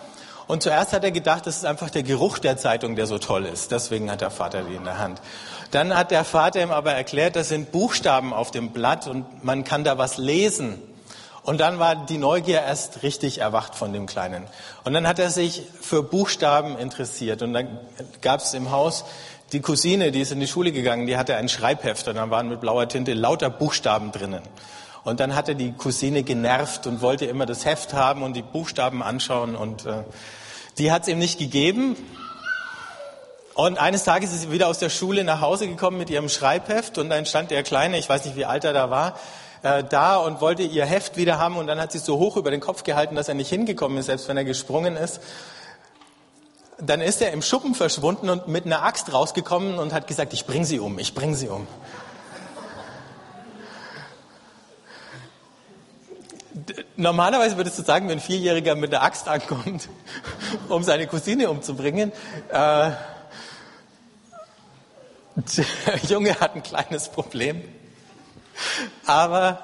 und 0.46 0.62
zuerst 0.62 0.94
hat 0.94 1.04
er 1.04 1.10
gedacht, 1.10 1.46
das 1.46 1.58
ist 1.58 1.66
einfach 1.66 1.90
der 1.90 2.02
Geruch 2.02 2.38
der 2.38 2.56
Zeitung, 2.56 2.96
der 2.96 3.06
so 3.06 3.18
toll 3.18 3.44
ist. 3.44 3.70
Deswegen 3.70 4.10
hat 4.10 4.22
der 4.22 4.30
Vater 4.30 4.62
die 4.62 4.74
in 4.74 4.84
der 4.84 4.98
Hand. 4.98 5.20
Dann 5.70 5.94
hat 5.94 6.10
der 6.10 6.24
Vater 6.24 6.62
ihm 6.62 6.70
aber 6.70 6.92
erklärt, 6.92 7.36
das 7.36 7.50
sind 7.50 7.70
Buchstaben 7.70 8.32
auf 8.32 8.50
dem 8.50 8.70
Blatt 8.70 9.06
und 9.06 9.44
man 9.44 9.64
kann 9.64 9.84
da 9.84 9.98
was 9.98 10.16
lesen. 10.16 10.82
Und 11.48 11.62
dann 11.62 11.78
war 11.78 11.96
die 11.96 12.18
Neugier 12.18 12.60
erst 12.60 13.02
richtig 13.02 13.38
erwacht 13.38 13.74
von 13.74 13.94
dem 13.94 14.04
Kleinen. 14.04 14.44
Und 14.84 14.92
dann 14.92 15.08
hat 15.08 15.18
er 15.18 15.30
sich 15.30 15.62
für 15.80 16.02
Buchstaben 16.02 16.76
interessiert. 16.76 17.40
Und 17.40 17.54
dann 17.54 17.78
gab 18.20 18.40
es 18.40 18.52
im 18.52 18.70
Haus 18.70 19.06
die 19.52 19.60
Cousine, 19.60 20.12
die 20.12 20.20
ist 20.20 20.30
in 20.30 20.40
die 20.40 20.46
Schule 20.46 20.72
gegangen, 20.72 21.06
die 21.06 21.16
hatte 21.16 21.36
ein 21.36 21.48
Schreibheft 21.48 22.06
und 22.06 22.16
dann 22.16 22.30
waren 22.30 22.50
mit 22.50 22.60
blauer 22.60 22.86
Tinte 22.86 23.14
lauter 23.14 23.48
Buchstaben 23.48 24.12
drinnen. 24.12 24.42
Und 25.04 25.20
dann 25.20 25.34
hatte 25.34 25.54
die 25.54 25.72
Cousine 25.72 26.22
genervt 26.22 26.86
und 26.86 27.00
wollte 27.00 27.24
immer 27.24 27.46
das 27.46 27.64
Heft 27.64 27.94
haben 27.94 28.22
und 28.22 28.34
die 28.34 28.42
Buchstaben 28.42 29.02
anschauen 29.02 29.56
und 29.56 29.86
äh, 29.86 30.02
die 30.76 30.92
hat 30.92 31.04
es 31.04 31.08
ihm 31.08 31.18
nicht 31.18 31.38
gegeben. 31.38 31.96
Und 33.54 33.78
eines 33.78 34.04
Tages 34.04 34.34
ist 34.34 34.42
sie 34.42 34.52
wieder 34.52 34.68
aus 34.68 34.80
der 34.80 34.90
Schule 34.90 35.24
nach 35.24 35.40
Hause 35.40 35.66
gekommen 35.66 35.96
mit 35.96 36.10
ihrem 36.10 36.28
Schreibheft 36.28 36.98
und 36.98 37.08
dann 37.08 37.24
stand 37.24 37.50
der 37.50 37.62
Kleine, 37.62 37.98
ich 37.98 38.06
weiß 38.06 38.26
nicht 38.26 38.36
wie 38.36 38.44
alt 38.44 38.64
er 38.64 38.74
da 38.74 38.90
war, 38.90 39.18
äh, 39.68 39.84
da 39.84 40.16
und 40.16 40.40
wollte 40.40 40.62
ihr 40.62 40.86
Heft 40.86 41.16
wieder 41.16 41.38
haben 41.38 41.56
und 41.56 41.66
dann 41.66 41.80
hat 41.80 41.92
sie 41.92 41.98
es 41.98 42.04
so 42.04 42.18
hoch 42.18 42.36
über 42.36 42.50
den 42.50 42.60
Kopf 42.60 42.84
gehalten, 42.84 43.14
dass 43.14 43.28
er 43.28 43.34
nicht 43.34 43.48
hingekommen 43.48 43.98
ist, 43.98 44.06
selbst 44.06 44.28
wenn 44.28 44.36
er 44.36 44.44
gesprungen 44.44 44.96
ist. 44.96 45.20
Dann 46.80 47.00
ist 47.00 47.20
er 47.20 47.32
im 47.32 47.42
Schuppen 47.42 47.74
verschwunden 47.74 48.30
und 48.30 48.48
mit 48.48 48.64
einer 48.64 48.82
Axt 48.82 49.12
rausgekommen 49.12 49.78
und 49.78 49.92
hat 49.92 50.06
gesagt, 50.06 50.32
ich 50.32 50.46
bring 50.46 50.64
sie 50.64 50.78
um, 50.78 50.98
ich 50.98 51.14
bring 51.14 51.34
sie 51.34 51.48
um. 51.48 51.66
Normalerweise 56.96 57.56
würdest 57.56 57.78
du 57.78 57.82
sagen, 57.82 58.08
wenn 58.08 58.18
ein 58.18 58.20
Vierjähriger 58.20 58.74
mit 58.74 58.92
der 58.92 59.02
Axt 59.02 59.28
ankommt, 59.28 59.88
um 60.68 60.82
seine 60.82 61.06
Cousine 61.06 61.50
umzubringen, 61.50 62.12
äh, 62.50 62.90
der 65.36 65.96
Junge 66.08 66.38
hat 66.40 66.54
ein 66.54 66.62
kleines 66.62 67.08
Problem. 67.08 67.62
Aber, 69.06 69.62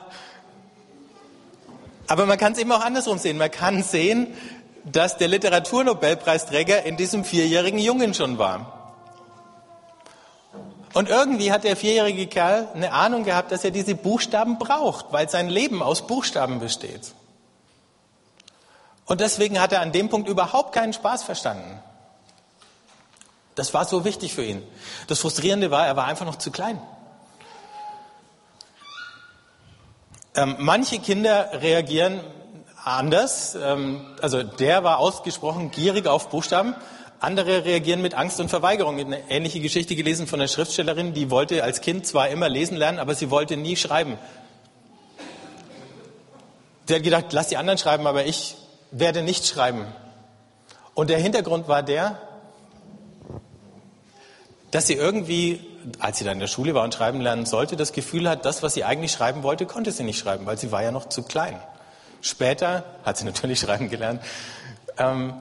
aber 2.06 2.26
man 2.26 2.38
kann 2.38 2.52
es 2.52 2.58
eben 2.58 2.72
auch 2.72 2.84
andersrum 2.84 3.18
sehen. 3.18 3.38
Man 3.38 3.50
kann 3.50 3.82
sehen, 3.82 4.34
dass 4.84 5.16
der 5.16 5.28
Literaturnobelpreisträger 5.28 6.84
in 6.84 6.96
diesem 6.96 7.24
vierjährigen 7.24 7.78
Jungen 7.78 8.14
schon 8.14 8.38
war. 8.38 8.74
Und 10.92 11.08
irgendwie 11.08 11.50
hat 11.50 11.64
der 11.64 11.76
vierjährige 11.76 12.28
Kerl 12.28 12.68
eine 12.72 12.92
Ahnung 12.92 13.24
gehabt, 13.24 13.50
dass 13.50 13.64
er 13.64 13.72
diese 13.72 13.96
Buchstaben 13.96 14.58
braucht, 14.58 15.06
weil 15.12 15.28
sein 15.28 15.48
Leben 15.48 15.82
aus 15.82 16.06
Buchstaben 16.06 16.60
besteht. 16.60 17.12
Und 19.06 19.20
deswegen 19.20 19.60
hat 19.60 19.72
er 19.72 19.80
an 19.80 19.90
dem 19.90 20.08
Punkt 20.08 20.28
überhaupt 20.28 20.72
keinen 20.72 20.92
Spaß 20.92 21.24
verstanden. 21.24 21.82
Das 23.54 23.74
war 23.74 23.84
so 23.84 24.04
wichtig 24.04 24.34
für 24.34 24.44
ihn. 24.44 24.62
Das 25.08 25.18
Frustrierende 25.18 25.70
war, 25.70 25.86
er 25.86 25.96
war 25.96 26.06
einfach 26.06 26.26
noch 26.26 26.36
zu 26.36 26.50
klein. 26.50 26.80
Ähm, 30.36 30.56
manche 30.58 30.98
Kinder 30.98 31.50
reagieren 31.62 32.20
anders. 32.82 33.54
Ähm, 33.54 34.00
also 34.20 34.42
der 34.42 34.82
war 34.82 34.98
ausgesprochen 34.98 35.70
gierig 35.70 36.06
auf 36.06 36.28
Buchstaben. 36.28 36.74
Andere 37.20 37.64
reagieren 37.64 38.02
mit 38.02 38.14
Angst 38.14 38.40
und 38.40 38.48
Verweigerung. 38.48 38.98
Eine 38.98 39.30
ähnliche 39.30 39.60
Geschichte 39.60 39.94
gelesen 39.94 40.26
von 40.26 40.40
einer 40.40 40.48
Schriftstellerin, 40.48 41.14
die 41.14 41.30
wollte 41.30 41.62
als 41.62 41.80
Kind 41.80 42.06
zwar 42.06 42.28
immer 42.28 42.48
lesen 42.48 42.76
lernen, 42.76 42.98
aber 42.98 43.14
sie 43.14 43.30
wollte 43.30 43.56
nie 43.56 43.76
schreiben. 43.76 44.18
Sie 46.86 46.94
hat 46.94 47.02
gedacht, 47.02 47.26
lass 47.30 47.48
die 47.48 47.56
anderen 47.56 47.78
schreiben, 47.78 48.06
aber 48.06 48.26
ich 48.26 48.56
werde 48.90 49.22
nicht 49.22 49.46
schreiben. 49.46 49.86
Und 50.94 51.10
der 51.10 51.18
Hintergrund 51.18 51.68
war 51.68 51.82
der, 51.82 52.18
dass 54.72 54.88
sie 54.88 54.94
irgendwie 54.94 55.64
als 55.98 56.18
sie 56.18 56.24
dann 56.24 56.34
in 56.34 56.40
der 56.40 56.46
Schule 56.46 56.74
war 56.74 56.84
und 56.84 56.94
schreiben 56.94 57.20
lernen 57.20 57.46
sollte, 57.46 57.76
das 57.76 57.92
Gefühl 57.92 58.28
hat, 58.28 58.44
das, 58.44 58.62
was 58.62 58.74
sie 58.74 58.84
eigentlich 58.84 59.12
schreiben 59.12 59.42
wollte, 59.42 59.66
konnte 59.66 59.92
sie 59.92 60.04
nicht 60.04 60.18
schreiben, 60.18 60.46
weil 60.46 60.58
sie 60.58 60.72
war 60.72 60.82
ja 60.82 60.90
noch 60.90 61.08
zu 61.08 61.22
klein. 61.22 61.58
Später 62.20 62.84
hat 63.04 63.18
sie 63.18 63.24
natürlich 63.24 63.60
schreiben 63.60 63.90
gelernt. 63.90 64.22
Ähm, 64.98 65.34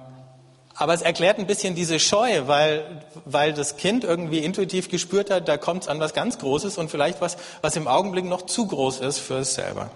aber 0.75 0.93
es 0.93 1.01
erklärt 1.03 1.37
ein 1.37 1.45
bisschen 1.45 1.75
diese 1.75 1.99
Scheu, 1.99 2.47
weil, 2.47 3.03
weil 3.25 3.53
das 3.53 3.77
Kind 3.77 4.03
irgendwie 4.03 4.39
intuitiv 4.39 4.89
gespürt 4.89 5.29
hat, 5.29 5.47
da 5.47 5.57
kommt 5.57 5.83
es 5.83 5.87
an 5.87 5.99
was 5.99 6.13
ganz 6.13 6.39
Großes 6.39 6.77
und 6.77 6.89
vielleicht 6.89 7.21
was, 7.21 7.37
was 7.61 7.75
im 7.75 7.87
Augenblick 7.87 8.25
noch 8.25 8.41
zu 8.41 8.65
groß 8.65 8.99
ist 9.01 9.19
für 9.19 9.39
es 9.39 9.53
selber. 9.53 9.91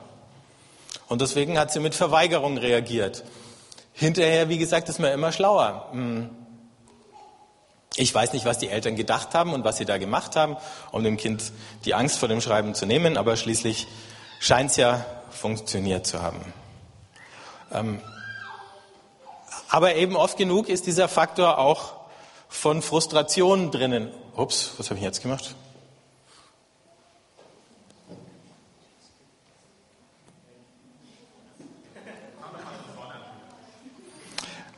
Und 1.07 1.21
deswegen 1.21 1.57
hat 1.57 1.71
sie 1.71 1.79
mit 1.79 1.95
Verweigerung 1.95 2.57
reagiert. 2.57 3.23
Hinterher, 3.93 4.49
wie 4.49 4.59
gesagt, 4.59 4.89
ist 4.89 4.99
man 4.99 5.11
immer 5.11 5.31
schlauer. 5.31 5.87
Hm. 5.91 6.29
Ich 7.95 8.13
weiß 8.13 8.33
nicht, 8.33 8.45
was 8.45 8.59
die 8.59 8.69
Eltern 8.69 8.95
gedacht 8.95 9.33
haben 9.33 9.53
und 9.53 9.63
was 9.63 9.77
sie 9.77 9.85
da 9.85 9.97
gemacht 9.97 10.35
haben, 10.35 10.57
um 10.91 11.03
dem 11.03 11.17
Kind 11.17 11.51
die 11.85 11.93
Angst 11.93 12.19
vor 12.19 12.27
dem 12.27 12.41
Schreiben 12.41 12.75
zu 12.75 12.85
nehmen, 12.85 13.17
aber 13.17 13.37
schließlich 13.37 13.87
scheint 14.39 14.71
es 14.71 14.77
ja 14.77 15.05
funktioniert 15.31 16.05
zu 16.05 16.21
haben. 16.21 16.41
Ähm, 17.71 18.01
aber 19.69 19.95
eben 19.95 20.15
oft 20.15 20.37
genug 20.37 20.69
ist 20.69 20.85
dieser 20.87 21.07
Faktor 21.07 21.57
auch 21.57 21.93
von 22.47 22.81
Frustration 22.81 23.71
drinnen. 23.71 24.11
Ups, 24.35 24.71
was 24.77 24.89
habe 24.89 24.99
ich 24.99 25.03
jetzt 25.03 25.21
gemacht? 25.21 25.55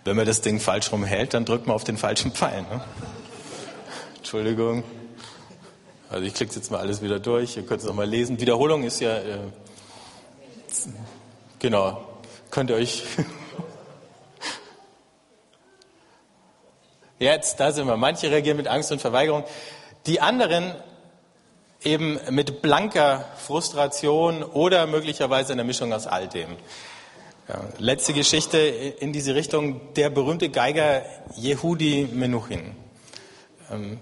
Wenn 0.06 0.16
man 0.16 0.26
das 0.26 0.42
Ding 0.42 0.60
falsch 0.60 0.92
rumhält, 0.92 1.34
dann 1.34 1.46
drückt 1.46 1.68
man 1.68 1.76
auf 1.76 1.84
den 1.84 1.98
falschen 1.98 2.32
Pfeil. 2.32 2.62
Ne? 2.62 2.82
Entschuldigung. 4.18 4.84
Also 6.10 6.26
ich 6.26 6.34
klicke 6.34 6.56
jetzt 6.56 6.72
mal 6.72 6.80
alles 6.80 7.02
wieder 7.02 7.20
durch. 7.20 7.58
Ihr 7.58 7.66
könnt 7.66 7.82
es 7.82 7.88
nochmal 7.88 8.08
lesen. 8.08 8.40
Wiederholung 8.40 8.84
ist 8.84 9.00
ja 9.00 9.18
äh, 9.18 9.38
genau. 11.60 12.06
Könnt 12.50 12.70
ihr 12.72 12.78
euch 12.78 13.04
Jetzt, 17.20 17.60
da 17.60 17.74
sind 17.74 17.86
wir. 17.86 17.98
Manche 17.98 18.32
reagieren 18.32 18.56
mit 18.56 18.68
Angst 18.68 18.94
und 18.94 19.02
Verweigerung. 19.02 19.44
Die 20.06 20.22
anderen 20.22 20.74
eben 21.84 22.18
mit 22.30 22.62
blanker 22.62 23.26
Frustration 23.38 24.42
oder 24.42 24.88
möglicherweise 24.88 25.52
einer 25.52 25.66
Mischung 25.66 25.92
aus 25.92 26.08
all 26.08 26.30
dem. 26.30 26.56
Ja, 27.50 27.62
letzte 27.80 28.14
Geschichte 28.14 28.60
in 28.60 29.12
diese 29.12 29.34
Richtung. 29.34 29.82
Der 29.96 30.12
berühmte 30.12 30.50
Geiger 30.50 31.02
Yehudi 31.36 32.08
Menuhin 32.14 32.76
ähm, 33.72 34.00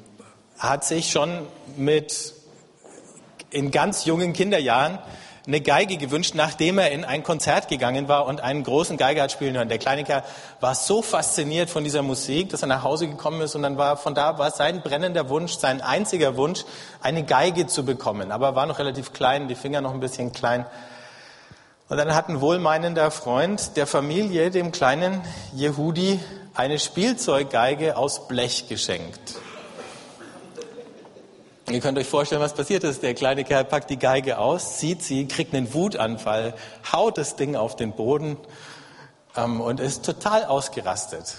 hat 0.57 0.83
sich 0.83 1.09
schon 1.09 1.47
mit 1.77 2.33
in 3.49 3.71
ganz 3.71 4.03
jungen 4.03 4.33
Kinderjahren 4.33 4.99
eine 5.45 5.61
Geige 5.61 5.95
gewünscht, 5.95 6.35
nachdem 6.35 6.77
er 6.77 6.91
in 6.91 7.05
ein 7.05 7.23
Konzert 7.23 7.69
gegangen 7.69 8.09
war 8.09 8.25
und 8.25 8.41
einen 8.41 8.63
großen 8.63 8.97
Geiger 8.97 9.23
hat 9.23 9.31
spielen 9.31 9.55
hören. 9.55 9.69
Der 9.69 9.77
kleine 9.77 10.03
Kerl 10.03 10.25
war 10.59 10.75
so 10.75 11.01
fasziniert 11.01 11.69
von 11.69 11.85
dieser 11.85 12.01
Musik, 12.01 12.49
dass 12.49 12.63
er 12.63 12.67
nach 12.67 12.83
Hause 12.83 13.07
gekommen 13.07 13.39
ist 13.39 13.55
und 13.55 13.61
dann 13.61 13.77
war 13.77 13.95
von 13.95 14.13
da 14.13 14.37
war 14.37 14.51
sein 14.51 14.81
brennender 14.81 15.29
Wunsch, 15.29 15.53
sein 15.53 15.79
einziger 15.79 16.35
Wunsch, 16.35 16.65
eine 17.01 17.23
Geige 17.23 17.65
zu 17.65 17.85
bekommen. 17.85 18.33
Aber 18.33 18.47
er 18.47 18.55
war 18.55 18.65
noch 18.65 18.79
relativ 18.79 19.13
klein, 19.13 19.47
die 19.47 19.55
Finger 19.55 19.79
noch 19.79 19.93
ein 19.93 20.01
bisschen 20.01 20.33
klein. 20.33 20.65
Und 21.89 21.95
dann 21.97 22.13
hat 22.13 22.27
ein 22.27 22.41
wohlmeinender 22.41 23.11
Freund 23.11 23.77
der 23.77 23.87
Familie 23.87 24.51
dem 24.51 24.73
kleinen 24.73 25.21
Jehudi 25.53 26.19
eine 26.53 26.79
Spielzeuggeige 26.79 27.95
aus 27.95 28.27
Blech 28.27 28.67
geschenkt. 28.67 29.35
Ihr 31.69 31.79
könnt 31.79 31.97
euch 31.97 32.07
vorstellen, 32.07 32.41
was 32.41 32.53
passiert 32.53 32.83
ist. 32.83 33.03
Der 33.03 33.13
kleine 33.13 33.45
Kerl 33.45 33.63
packt 33.63 33.89
die 33.89 33.99
Geige 33.99 34.37
aus, 34.37 34.79
zieht 34.79 35.01
sie, 35.01 35.27
kriegt 35.27 35.53
einen 35.53 35.73
Wutanfall, 35.73 36.55
haut 36.91 37.17
das 37.17 37.35
Ding 37.37 37.55
auf 37.55 37.77
den 37.77 37.93
Boden 37.93 38.37
ähm, 39.37 39.61
und 39.61 39.79
ist 39.79 40.03
total 40.03 40.43
ausgerastet. 40.43 41.37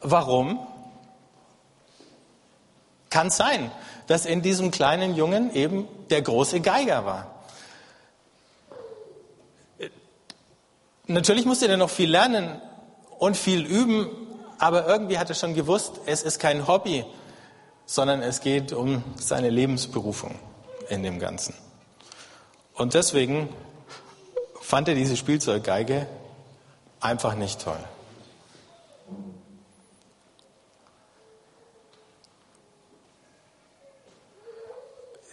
Warum? 0.00 0.58
Kann 3.10 3.28
sein, 3.30 3.70
dass 4.06 4.24
in 4.24 4.40
diesem 4.40 4.70
kleinen 4.70 5.14
Jungen 5.16 5.54
eben 5.54 5.86
der 6.08 6.22
große 6.22 6.60
Geiger 6.60 7.04
war. 7.04 7.39
Natürlich 11.10 11.44
musste 11.44 11.66
er 11.66 11.76
noch 11.76 11.90
viel 11.90 12.08
lernen 12.08 12.62
und 13.18 13.36
viel 13.36 13.66
üben, 13.66 14.08
aber 14.58 14.86
irgendwie 14.86 15.18
hat 15.18 15.28
er 15.28 15.34
schon 15.34 15.54
gewusst, 15.54 15.94
es 16.06 16.22
ist 16.22 16.38
kein 16.38 16.68
Hobby, 16.68 17.04
sondern 17.84 18.22
es 18.22 18.40
geht 18.40 18.72
um 18.72 19.02
seine 19.16 19.50
Lebensberufung 19.50 20.38
in 20.88 21.02
dem 21.02 21.18
Ganzen. 21.18 21.52
Und 22.74 22.94
deswegen 22.94 23.48
fand 24.60 24.86
er 24.86 24.94
diese 24.94 25.16
Spielzeuggeige 25.16 26.06
einfach 27.00 27.34
nicht 27.34 27.60
toll. 27.60 27.80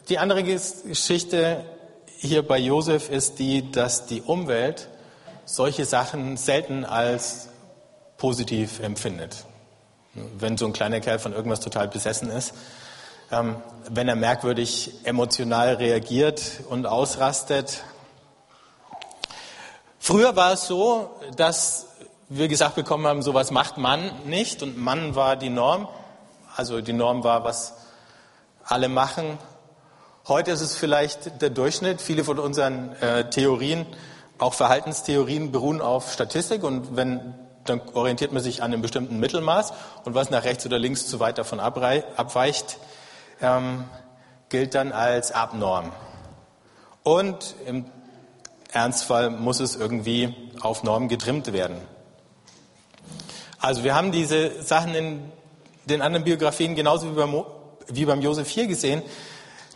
Die 0.10 0.18
andere 0.18 0.42
Geschichte 0.42 1.66
hier 2.18 2.42
bei 2.42 2.58
Josef 2.58 3.12
ist 3.12 3.38
die, 3.38 3.70
dass 3.72 4.08
die 4.08 4.24
Umwelt 4.24 4.90
solche 5.48 5.86
Sachen 5.86 6.38
selten 6.38 6.86
als 6.86 7.48
positiv 8.18 8.80
empfindet. 8.80 9.46
Wenn 10.14 10.58
so 10.58 10.66
ein 10.66 10.74
kleiner 10.74 11.00
Kerl 11.00 11.20
von 11.20 11.34
irgendwas 11.34 11.62
total 11.62 11.88
besessen 11.88 12.30
ist, 12.30 12.54
ähm, 13.32 13.56
wenn 13.90 14.08
er 14.08 14.16
merkwürdig 14.16 14.92
emotional 15.04 15.76
reagiert 15.76 16.62
und 16.70 16.86
ausrastet. 16.86 17.84
Früher 20.00 20.36
war 20.36 20.54
es 20.54 20.68
so, 20.68 21.10
dass 21.36 21.88
wir 22.30 22.48
gesagt 22.48 22.76
bekommen 22.76 23.08
haben, 23.08 23.22
sowas 23.22 23.52
macht 23.52 23.78
Mann 23.78 24.12
nicht 24.26 24.64
und 24.64 24.78
Mann 24.78 25.16
war 25.16 25.36
die 25.36 25.50
Norm. 25.50 25.88
Also 26.56 26.82
die 26.82 26.94
Norm 26.94 27.24
war, 27.24 27.44
was 27.44 27.74
alle 28.64 28.90
machen. 28.90 29.38
Heute 30.28 30.52
ist 30.52 30.62
es 30.62 30.76
vielleicht 30.76 31.42
der 31.42 31.52
Durchschnitt. 31.52 32.02
Viele 32.02 32.26
von 32.26 32.40
unseren 32.40 32.94
äh, 33.02 33.30
Theorien, 33.30 33.86
auch 34.40 34.54
Verhaltenstheorien, 34.54 35.52
beruhen 35.52 35.82
auf 35.82 36.12
Statistik 36.14 36.64
und 36.64 36.96
wenn 36.96 37.34
dann 37.70 37.82
orientiert 37.94 38.32
man 38.32 38.42
sich 38.42 38.64
an 38.64 38.72
einem 38.72 38.82
bestimmten 38.82 39.20
Mittelmaß 39.20 39.74
und 40.06 40.16
was 40.16 40.30
nach 40.30 40.44
rechts 40.44 40.66
oder 40.66 40.80
links 40.80 41.08
zu 41.08 41.20
weit 41.20 41.38
davon 41.38 41.60
abweicht, 41.60 42.78
ähm, 43.42 43.86
gilt 44.50 44.76
dann 44.76 44.92
als 44.92 45.32
Abnorm. 45.32 45.92
Und 47.04 47.56
im 47.66 47.86
Ernstfall 48.72 49.30
muss 49.30 49.60
es 49.60 49.76
irgendwie 49.76 50.34
auf 50.62 50.84
Norm 50.84 51.08
getrimmt 51.08 51.52
werden. 51.54 51.78
Also 53.60 53.84
wir 53.84 53.96
haben 53.96 54.12
diese 54.12 54.62
Sachen 54.62 54.94
in 54.94 55.32
den 55.86 56.02
anderen 56.02 56.26
Biografien 56.26 56.76
genauso 56.76 57.12
wie 57.12 57.16
beim, 57.16 57.44
wie 57.88 58.06
beim 58.06 58.22
Josef 58.22 58.50
hier 58.50 58.68
gesehen. 58.68 59.02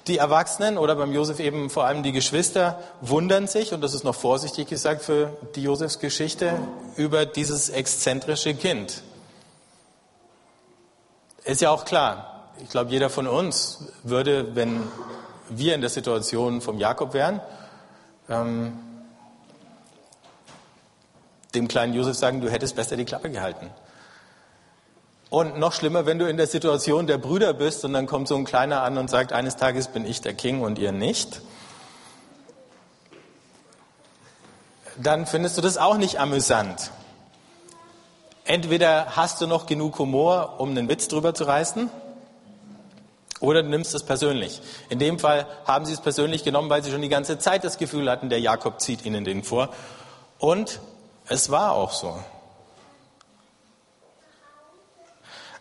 Die 0.07 0.17
Erwachsenen 0.17 0.77
oder 0.77 0.95
beim 0.95 1.13
Josef 1.13 1.39
eben 1.39 1.69
vor 1.69 1.85
allem 1.85 2.01
die 2.01 2.11
Geschwister 2.11 2.79
wundern 3.01 3.47
sich, 3.47 3.73
und 3.73 3.81
das 3.81 3.93
ist 3.93 4.03
noch 4.03 4.15
vorsichtig 4.15 4.67
gesagt 4.67 5.03
für 5.03 5.37
die 5.55 5.63
Josefs 5.63 5.99
Geschichte, 5.99 6.53
über 6.95 7.25
dieses 7.25 7.69
exzentrische 7.69 8.55
Kind. 8.55 9.03
Ist 11.43 11.61
ja 11.61 11.69
auch 11.69 11.85
klar, 11.85 12.49
ich 12.63 12.69
glaube, 12.69 12.91
jeder 12.91 13.09
von 13.09 13.27
uns 13.27 13.85
würde, 14.03 14.55
wenn 14.55 14.83
wir 15.49 15.75
in 15.75 15.81
der 15.81 15.89
Situation 15.89 16.61
vom 16.61 16.79
Jakob 16.79 17.13
wären, 17.13 17.41
ähm, 18.29 18.79
dem 21.53 21.67
kleinen 21.67 21.93
Josef 21.93 22.15
sagen, 22.15 22.41
du 22.41 22.49
hättest 22.49 22.75
besser 22.75 22.95
die 22.95 23.05
Klappe 23.05 23.29
gehalten. 23.29 23.69
Und 25.31 25.57
noch 25.57 25.71
schlimmer, 25.71 26.05
wenn 26.05 26.19
du 26.19 26.27
in 26.27 26.35
der 26.35 26.45
Situation 26.45 27.07
der 27.07 27.17
Brüder 27.17 27.53
bist 27.53 27.85
und 27.85 27.93
dann 27.93 28.05
kommt 28.05 28.27
so 28.27 28.35
ein 28.35 28.43
Kleiner 28.43 28.83
an 28.83 28.97
und 28.97 29.09
sagt, 29.09 29.31
eines 29.31 29.55
Tages 29.55 29.87
bin 29.87 30.05
ich 30.05 30.19
der 30.19 30.33
King 30.33 30.61
und 30.61 30.77
ihr 30.77 30.91
nicht. 30.91 31.39
Dann 34.97 35.25
findest 35.25 35.57
du 35.57 35.61
das 35.61 35.77
auch 35.77 35.95
nicht 35.95 36.19
amüsant. 36.19 36.91
Entweder 38.43 39.15
hast 39.15 39.39
du 39.39 39.47
noch 39.47 39.67
genug 39.67 39.97
Humor, 39.99 40.55
um 40.57 40.71
einen 40.71 40.89
Witz 40.89 41.07
drüber 41.07 41.33
zu 41.33 41.45
reißen, 41.45 41.89
oder 43.39 43.63
du 43.63 43.69
nimmst 43.69 43.95
es 43.95 44.03
persönlich. 44.03 44.61
In 44.89 44.99
dem 44.99 45.17
Fall 45.17 45.47
haben 45.65 45.85
sie 45.85 45.93
es 45.93 46.01
persönlich 46.01 46.43
genommen, 46.43 46.69
weil 46.69 46.83
sie 46.83 46.91
schon 46.91 47.01
die 47.01 47.07
ganze 47.07 47.39
Zeit 47.39 47.63
das 47.63 47.77
Gefühl 47.77 48.11
hatten, 48.11 48.27
der 48.27 48.41
Jakob 48.41 48.81
zieht 48.81 49.05
ihnen 49.05 49.23
den 49.23 49.43
vor. 49.43 49.69
Und 50.39 50.81
es 51.29 51.49
war 51.49 51.71
auch 51.71 51.93
so. 51.93 52.19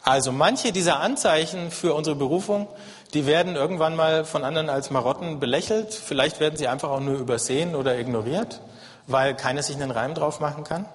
Also 0.02 0.32
manche 0.32 0.72
dieser 0.72 1.00
Anzeichen 1.00 1.70
für 1.70 1.94
unsere 1.94 2.16
Berufung, 2.16 2.68
die 3.12 3.26
werden 3.26 3.54
irgendwann 3.54 3.96
mal 3.96 4.24
von 4.24 4.44
anderen 4.44 4.70
als 4.70 4.90
Marotten 4.90 5.40
belächelt. 5.40 5.92
Vielleicht 5.92 6.40
werden 6.40 6.56
sie 6.56 6.68
einfach 6.68 6.90
auch 6.90 7.00
nur 7.00 7.18
übersehen 7.18 7.74
oder 7.74 7.98
ignoriert, 7.98 8.60
weil 9.06 9.34
keiner 9.34 9.62
sich 9.62 9.76
einen 9.76 9.90
Reim 9.90 10.14
drauf 10.14 10.40
machen 10.40 10.64
kann. 10.64 10.86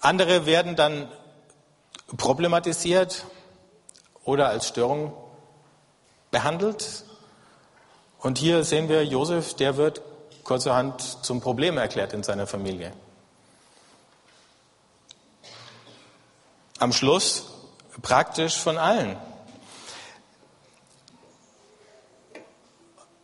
Andere 0.00 0.46
werden 0.46 0.76
dann 0.76 1.08
problematisiert 2.16 3.24
oder 4.24 4.48
als 4.48 4.68
Störung 4.68 5.12
behandelt. 6.30 7.04
Und 8.20 8.38
hier 8.38 8.62
sehen 8.62 8.88
wir 8.88 9.04
Josef, 9.04 9.54
der 9.54 9.76
wird 9.76 10.02
kurzerhand 10.44 11.24
zum 11.24 11.40
Problem 11.40 11.76
erklärt 11.76 12.12
in 12.12 12.22
seiner 12.22 12.46
Familie. 12.46 12.92
Am 16.78 16.92
Schluss 16.92 17.44
praktisch 18.02 18.56
von 18.56 18.78
allen. 18.78 19.16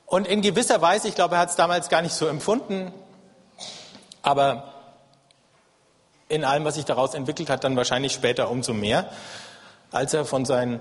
Und 0.06 0.26
in 0.26 0.42
gewisser 0.42 0.80
Weise, 0.80 1.08
ich 1.08 1.14
glaube, 1.14 1.36
er 1.36 1.42
hat 1.42 1.50
es 1.50 1.56
damals 1.56 1.88
gar 1.88 2.02
nicht 2.02 2.14
so 2.14 2.26
empfunden, 2.26 2.92
aber 4.22 4.72
in 6.28 6.44
allem, 6.44 6.64
was 6.64 6.74
sich 6.74 6.84
daraus 6.84 7.14
entwickelt 7.14 7.50
hat, 7.50 7.64
dann 7.64 7.76
wahrscheinlich 7.76 8.12
später 8.12 8.50
umso 8.50 8.72
mehr, 8.72 9.08
als 9.90 10.14
er 10.14 10.24
von 10.24 10.44
seinen 10.44 10.80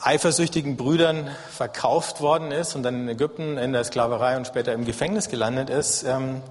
eifersüchtigen 0.00 0.76
Brüdern 0.76 1.30
verkauft 1.50 2.20
worden 2.20 2.50
ist 2.50 2.74
und 2.74 2.82
dann 2.82 3.02
in 3.02 3.08
Ägypten 3.08 3.58
in 3.58 3.72
der 3.72 3.84
Sklaverei 3.84 4.36
und 4.36 4.46
später 4.46 4.72
im 4.72 4.84
Gefängnis 4.84 5.28
gelandet 5.28 5.70
ist, 5.70 6.02
ähm, 6.04 6.42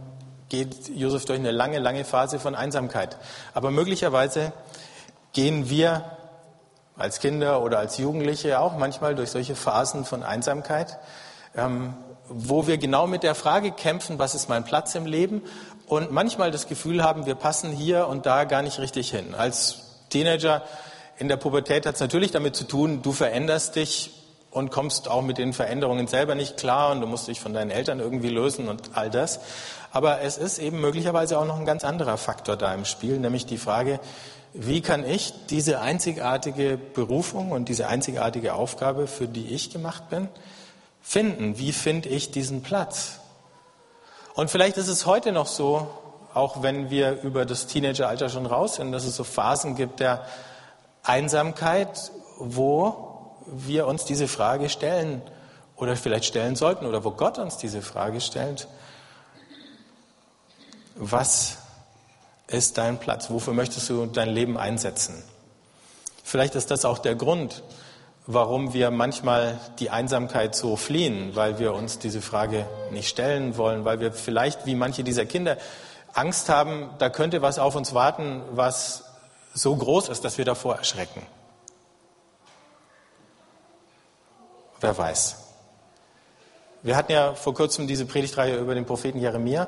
geht 0.50 0.90
Josef 0.90 1.26
durch 1.26 1.40
eine 1.40 1.52
lange, 1.52 1.80
lange 1.80 2.04
Phase 2.04 2.40
von 2.40 2.56
Einsamkeit. 2.56 3.18
Aber 3.54 3.72
möglicherweise 3.72 4.52
gehen 5.34 5.70
wir 5.70 6.04
als 6.98 7.20
Kinder 7.20 7.62
oder 7.62 7.80
als 7.80 7.98
Jugendliche 7.98 8.60
auch 8.60 8.78
manchmal 8.78 9.16
durch 9.16 9.32
solche 9.32 9.56
Phasen 9.56 10.06
von 10.06 10.24
Einsamkeit, 10.24 11.00
ähm, 11.56 11.94
wo 12.28 12.68
wir 12.68 12.78
genau 12.78 13.08
mit 13.08 13.24
der 13.24 13.36
Frage 13.36 13.72
kämpfen, 13.72 14.20
was 14.20 14.36
ist 14.36 14.50
mein 14.50 14.64
Platz 14.64 14.96
im 14.96 15.06
Leben 15.06 15.42
und 15.88 16.12
manchmal 16.12 16.52
das 16.52 16.68
Gefühl 16.68 17.04
haben, 17.04 17.26
wir 17.26 17.36
passen 17.36 17.72
hier 17.72 18.08
und 18.08 18.26
da 18.26 18.46
gar 18.46 18.62
nicht 18.62 18.80
richtig 18.80 19.12
hin. 19.12 19.36
Als 19.36 20.06
Teenager 20.10 20.64
in 21.18 21.28
der 21.28 21.38
Pubertät 21.38 21.86
hat 21.86 21.96
es 21.96 22.02
natürlich 22.02 22.32
damit 22.32 22.56
zu 22.56 22.66
tun, 22.66 23.02
du 23.02 23.12
veränderst 23.12 23.76
dich 23.76 24.12
und 24.52 24.70
kommst 24.70 25.10
auch 25.10 25.22
mit 25.22 25.38
den 25.38 25.54
Veränderungen 25.54 26.08
selber 26.08 26.36
nicht 26.36 26.58
klar 26.58 26.92
und 26.92 27.02
du 27.02 27.08
musst 27.08 27.28
dich 27.28 27.40
von 27.40 27.54
deinen 27.54 27.72
Eltern 27.72 28.00
irgendwie 28.00 28.30
lösen 28.30 28.68
und 28.68 28.92
all 28.94 29.10
das. 29.10 29.40
Aber 29.92 30.22
es 30.22 30.38
ist 30.38 30.60
eben 30.60 30.80
möglicherweise 30.80 31.38
auch 31.40 31.46
noch 31.46 31.58
ein 31.58 31.66
ganz 31.66 31.84
anderer 31.84 32.18
Faktor 32.18 32.58
da 32.58 32.74
im 32.74 32.86
Spiel, 32.86 33.20
nämlich 33.20 33.46
die 33.46 33.58
Frage, 33.58 34.00
wie 34.54 34.82
kann 34.82 35.06
ich 35.06 35.34
diese 35.50 35.80
einzigartige 35.80 36.78
Berufung 36.78 37.52
und 37.52 37.70
diese 37.70 37.88
einzigartige 37.88 38.54
Aufgabe, 38.54 39.08
für 39.08 39.28
die 39.28 39.48
ich 39.48 39.70
gemacht 39.70 40.10
bin, 40.10 40.28
finden? 41.02 41.58
Wie 41.58 41.72
finde 41.72 42.10
ich 42.10 42.32
diesen 42.32 42.62
Platz? 42.62 43.20
Und 44.34 44.50
vielleicht 44.50 44.78
ist 44.78 44.88
es 44.88 45.06
heute 45.06 45.32
noch 45.32 45.48
so, 45.48 45.88
auch 46.34 46.64
wenn 46.64 46.90
wir 46.90 47.22
über 47.22 47.46
das 47.46 47.68
Teenageralter 47.68 48.30
schon 48.30 48.46
raus 48.46 48.76
sind, 48.76 48.92
dass 48.92 49.06
es 49.06 49.16
so 49.16 49.24
Phasen 49.24 49.76
gibt 49.76 50.00
der 50.00 50.26
Einsamkeit, 51.04 52.12
wo 52.38 53.36
wir 53.46 53.88
uns 53.88 54.06
diese 54.06 54.28
Frage 54.28 54.70
stellen 54.70 55.22
oder 55.76 55.96
vielleicht 55.96 56.26
stellen 56.26 56.56
sollten 56.56 56.86
oder 56.86 57.04
wo 57.04 57.12
Gott 57.12 57.38
uns 57.38 57.58
diese 57.58 57.82
Frage 57.82 58.22
stellt. 58.22 58.68
Was 60.96 61.58
ist 62.52 62.78
dein 62.78 63.00
Platz? 63.00 63.30
Wofür 63.30 63.54
möchtest 63.54 63.90
du 63.90 64.06
dein 64.06 64.30
Leben 64.30 64.58
einsetzen? 64.58 65.24
Vielleicht 66.24 66.56
ist 66.56 66.72
das 66.72 66.86
auch 66.86 67.00
der 67.00 67.16
Grund, 67.16 67.64
warum 68.28 68.74
wir 68.74 68.92
manchmal 68.92 69.60
die 69.80 69.90
Einsamkeit 69.90 70.56
so 70.56 70.76
fliehen, 70.76 71.36
weil 71.36 71.60
wir 71.60 71.74
uns 71.74 72.00
diese 72.00 72.22
Frage 72.22 72.68
nicht 72.92 73.10
stellen 73.10 73.58
wollen, 73.58 73.86
weil 73.86 74.00
wir 74.00 74.14
vielleicht, 74.14 74.66
wie 74.66 74.76
manche 74.76 75.04
dieser 75.04 75.26
Kinder, 75.26 75.58
Angst 76.14 76.50
haben, 76.50 76.90
da 77.00 77.10
könnte 77.10 77.42
was 77.42 77.58
auf 77.58 77.76
uns 77.76 77.94
warten, 77.94 78.42
was 78.52 79.06
so 79.54 79.76
groß 79.76 80.10
ist, 80.10 80.24
dass 80.24 80.38
wir 80.38 80.46
davor 80.46 80.76
erschrecken. 80.76 81.22
Wer 84.80 84.98
weiß. 84.98 85.38
Wir 86.84 86.96
hatten 86.96 87.12
ja 87.12 87.36
vor 87.36 87.54
kurzem 87.54 87.86
diese 87.88 88.06
Predigtreihe 88.06 88.58
über 88.58 88.74
den 88.74 88.86
Propheten 88.86 89.20
Jeremia. 89.20 89.68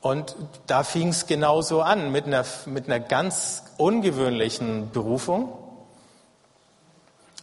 Und 0.00 0.36
da 0.66 0.84
fing 0.84 1.08
es 1.08 1.26
genauso 1.26 1.82
an, 1.82 2.12
mit 2.12 2.26
einer, 2.26 2.44
mit 2.66 2.86
einer 2.86 3.00
ganz 3.00 3.64
ungewöhnlichen 3.78 4.90
Berufung, 4.92 5.52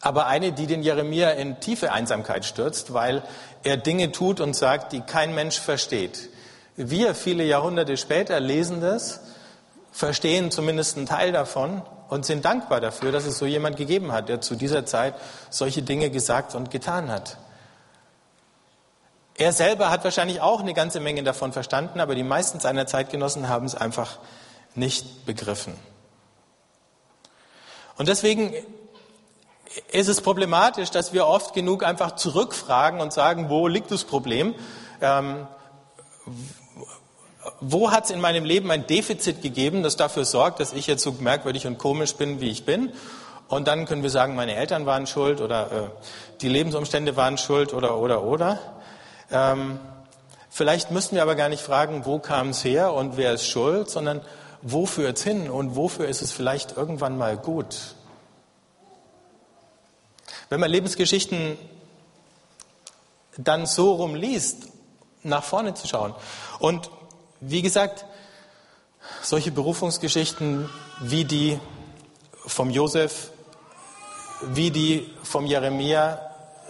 aber 0.01 0.27
eine, 0.27 0.51
die 0.51 0.67
den 0.67 0.83
Jeremia 0.83 1.31
in 1.31 1.59
tiefe 1.59 1.91
Einsamkeit 1.91 2.45
stürzt, 2.45 2.93
weil 2.93 3.23
er 3.63 3.75
Dinge 3.75 4.11
tut 4.11 4.39
und 4.39 4.55
sagt, 4.55 4.93
die 4.93 5.01
kein 5.01 5.33
Mensch 5.33 5.59
versteht. 5.59 6.29
Wir, 6.75 7.15
viele 7.15 7.43
Jahrhunderte 7.43 7.97
später, 7.97 8.39
lesen 8.39 8.81
das, 8.81 9.21
verstehen 9.91 10.51
zumindest 10.51 10.97
einen 10.97 11.07
Teil 11.07 11.31
davon 11.31 11.81
und 12.09 12.25
sind 12.25 12.45
dankbar 12.45 12.81
dafür, 12.81 13.11
dass 13.11 13.25
es 13.25 13.37
so 13.37 13.45
jemand 13.45 13.77
gegeben 13.77 14.11
hat, 14.11 14.29
der 14.29 14.41
zu 14.41 14.55
dieser 14.55 14.85
Zeit 14.85 15.15
solche 15.49 15.81
Dinge 15.81 16.09
gesagt 16.09 16.53
und 16.53 16.69
getan 16.69 17.09
hat. 17.09 17.37
Er 19.37 19.51
selber 19.51 19.89
hat 19.89 20.03
wahrscheinlich 20.03 20.39
auch 20.39 20.61
eine 20.61 20.73
ganze 20.73 20.99
Menge 21.01 21.21
davon 21.23 21.51
verstanden, 21.51 21.99
aber 21.99 22.15
die 22.15 22.23
meisten 22.23 22.59
seiner 22.59 22.87
Zeitgenossen 22.87 23.49
haben 23.49 23.65
es 23.65 23.75
einfach 23.75 24.17
nicht 24.75 25.25
begriffen. 25.25 25.73
Und 27.97 28.07
deswegen 28.07 28.53
ist 29.91 30.07
es 30.07 30.21
problematisch, 30.21 30.89
dass 30.89 31.11
wir 31.11 31.27
oft 31.27 31.53
genug 31.53 31.83
einfach 31.83 32.15
zurückfragen 32.15 33.01
und 33.01 33.11
sagen, 33.11 33.49
wo 33.49 33.67
liegt 33.67 33.91
das 33.91 34.05
Problem? 34.05 34.55
Ähm, 35.01 35.47
wo 37.59 37.91
hat 37.91 38.05
es 38.05 38.11
in 38.11 38.21
meinem 38.21 38.45
Leben 38.45 38.71
ein 38.71 38.87
Defizit 38.87 39.41
gegeben, 39.41 39.83
das 39.83 39.97
dafür 39.97 40.25
sorgt, 40.25 40.59
dass 40.59 40.73
ich 40.73 40.87
jetzt 40.87 41.03
so 41.03 41.11
merkwürdig 41.11 41.67
und 41.67 41.77
komisch 41.77 42.15
bin, 42.15 42.39
wie 42.39 42.49
ich 42.49 42.65
bin? 42.65 42.93
Und 43.47 43.67
dann 43.67 43.85
können 43.85 44.01
wir 44.01 44.09
sagen, 44.09 44.35
meine 44.35 44.55
Eltern 44.55 44.85
waren 44.85 45.07
schuld 45.07 45.41
oder 45.41 45.71
äh, 45.71 45.89
die 46.41 46.49
Lebensumstände 46.49 47.15
waren 47.15 47.37
schuld 47.37 47.73
oder 47.73 47.97
oder 47.97 48.23
oder. 48.23 48.59
Ähm, 49.31 49.79
vielleicht 50.49 50.91
müssten 50.91 51.15
wir 51.15 51.21
aber 51.21 51.35
gar 51.35 51.49
nicht 51.49 51.61
fragen, 51.61 52.05
wo 52.05 52.19
kam 52.19 52.49
es 52.49 52.63
her 52.63 52.93
und 52.93 53.17
wer 53.17 53.33
ist 53.33 53.47
schuld, 53.47 53.89
sondern 53.89 54.21
wo 54.61 54.85
führt 54.85 55.17
es 55.17 55.23
hin 55.23 55.49
und 55.49 55.75
wofür 55.75 56.07
ist 56.07 56.21
es 56.21 56.31
vielleicht 56.31 56.75
irgendwann 56.77 57.17
mal 57.17 57.37
gut. 57.37 57.95
Wenn 60.49 60.59
man 60.59 60.69
Lebensgeschichten 60.69 61.57
dann 63.37 63.65
so 63.65 63.93
rumliest, 63.93 64.69
nach 65.23 65.43
vorne 65.43 65.73
zu 65.73 65.87
schauen. 65.87 66.13
Und 66.59 66.89
wie 67.41 67.61
gesagt, 67.61 68.05
solche 69.21 69.51
Berufungsgeschichten 69.51 70.69
wie 71.01 71.25
die 71.25 71.59
vom 72.45 72.69
Josef, 72.69 73.31
wie 74.41 74.71
die 74.71 75.11
vom 75.23 75.45
Jeremia, 75.45 76.19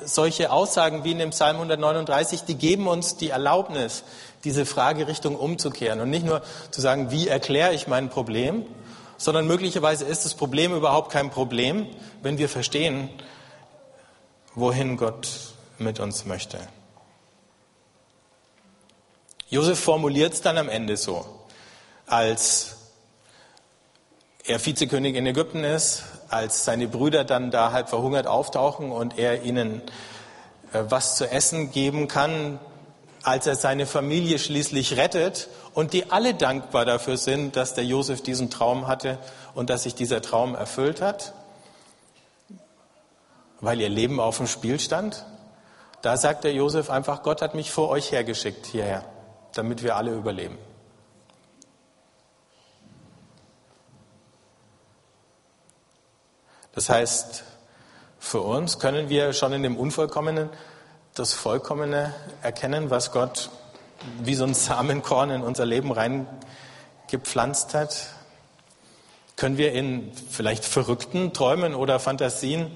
solche 0.03 0.51
Aussagen 0.51 1.03
wie 1.03 1.12
in 1.12 1.19
dem 1.19 1.29
Psalm 1.29 1.55
139, 1.55 2.43
die 2.43 2.55
geben 2.55 2.88
uns 2.88 3.17
die 3.17 3.29
Erlaubnis, 3.29 4.03
diese 4.43 4.65
Fragerichtung 4.65 5.36
umzukehren 5.36 5.99
und 6.01 6.10
nicht 6.10 6.25
nur 6.25 6.41
zu 6.71 6.81
sagen, 6.81 7.12
wie 7.12 7.27
erkläre 7.27 7.73
ich 7.73 7.88
mein 7.88 8.10
Problem, 8.10 8.65
sondern 9.17 9.47
möglicherweise 9.47 10.05
ist 10.05 10.25
das 10.25 10.34
Problem 10.34 10.75
überhaupt 10.75 11.12
kein 11.12 11.31
Problem, 11.31 11.88
wenn 12.21 12.38
wir 12.38 12.49
verstehen, 12.49 13.10
wohin 14.53 14.97
Gott 14.97 15.29
mit 15.77 15.99
uns 15.99 16.25
möchte. 16.25 16.60
Josef 19.49 19.79
formuliert 19.79 20.34
es 20.34 20.41
dann 20.41 20.58
am 20.58 20.69
Ende 20.69 20.97
so, 20.97 21.25
als 22.08 22.77
er 24.43 24.63
Vizekönig 24.63 25.15
in 25.15 25.25
Ägypten 25.25 25.63
ist, 25.63 26.03
als 26.29 26.65
seine 26.65 26.88
Brüder 26.88 27.23
dann 27.23 27.51
da 27.51 27.71
halb 27.71 27.89
verhungert 27.89 28.27
auftauchen 28.27 28.91
und 28.91 29.17
er 29.17 29.43
ihnen 29.43 29.81
äh, 30.73 30.83
was 30.89 31.15
zu 31.15 31.29
essen 31.29 31.71
geben 31.71 32.07
kann, 32.07 32.59
als 33.23 33.47
er 33.47 33.55
seine 33.55 33.85
Familie 33.85 34.38
schließlich 34.38 34.97
rettet 34.97 35.47
und 35.73 35.93
die 35.93 36.11
alle 36.11 36.35
dankbar 36.35 36.85
dafür 36.85 37.17
sind, 37.17 37.55
dass 37.55 37.73
der 37.73 37.85
Josef 37.85 38.21
diesen 38.21 38.49
Traum 38.49 38.88
hatte 38.88 39.17
und 39.55 39.69
dass 39.69 39.83
sich 39.83 39.95
dieser 39.95 40.21
Traum 40.21 40.53
erfüllt 40.53 41.01
hat, 41.01 41.33
weil 43.61 43.81
ihr 43.81 43.89
Leben 43.89 44.19
auf 44.19 44.38
dem 44.38 44.47
Spiel 44.47 44.79
stand. 44.79 45.25
Da 46.03 46.17
sagt 46.17 46.43
der 46.43 46.53
Josef 46.53 46.91
einfach, 46.91 47.23
Gott 47.23 47.41
hat 47.41 47.55
mich 47.55 47.71
vor 47.71 47.89
euch 47.89 48.11
hergeschickt 48.11 48.67
hierher, 48.67 49.03
damit 49.55 49.81
wir 49.81 49.95
alle 49.95 50.11
überleben. 50.11 50.59
Das 56.75 56.89
heißt, 56.89 57.45
für 58.19 58.41
uns 58.41 58.79
können 58.79 59.07
wir 59.07 59.31
schon 59.31 59.53
in 59.53 59.63
dem 59.63 59.77
Unvollkommenen 59.77 60.49
das 61.13 61.33
Vollkommene 61.33 62.13
erkennen, 62.41 62.89
was 62.89 63.13
Gott 63.13 63.49
wie 64.19 64.35
so 64.35 64.43
ein 64.43 64.53
Samenkorn 64.53 65.29
in 65.29 65.41
unser 65.41 65.65
Leben 65.65 65.93
reingepflanzt 65.93 67.73
hat. 67.73 68.07
Können 69.38 69.57
wir 69.57 69.71
in 69.71 70.11
vielleicht 70.29 70.65
verrückten 70.65 71.31
Träumen 71.31 71.75
oder 71.75 71.97
Fantasien 71.99 72.69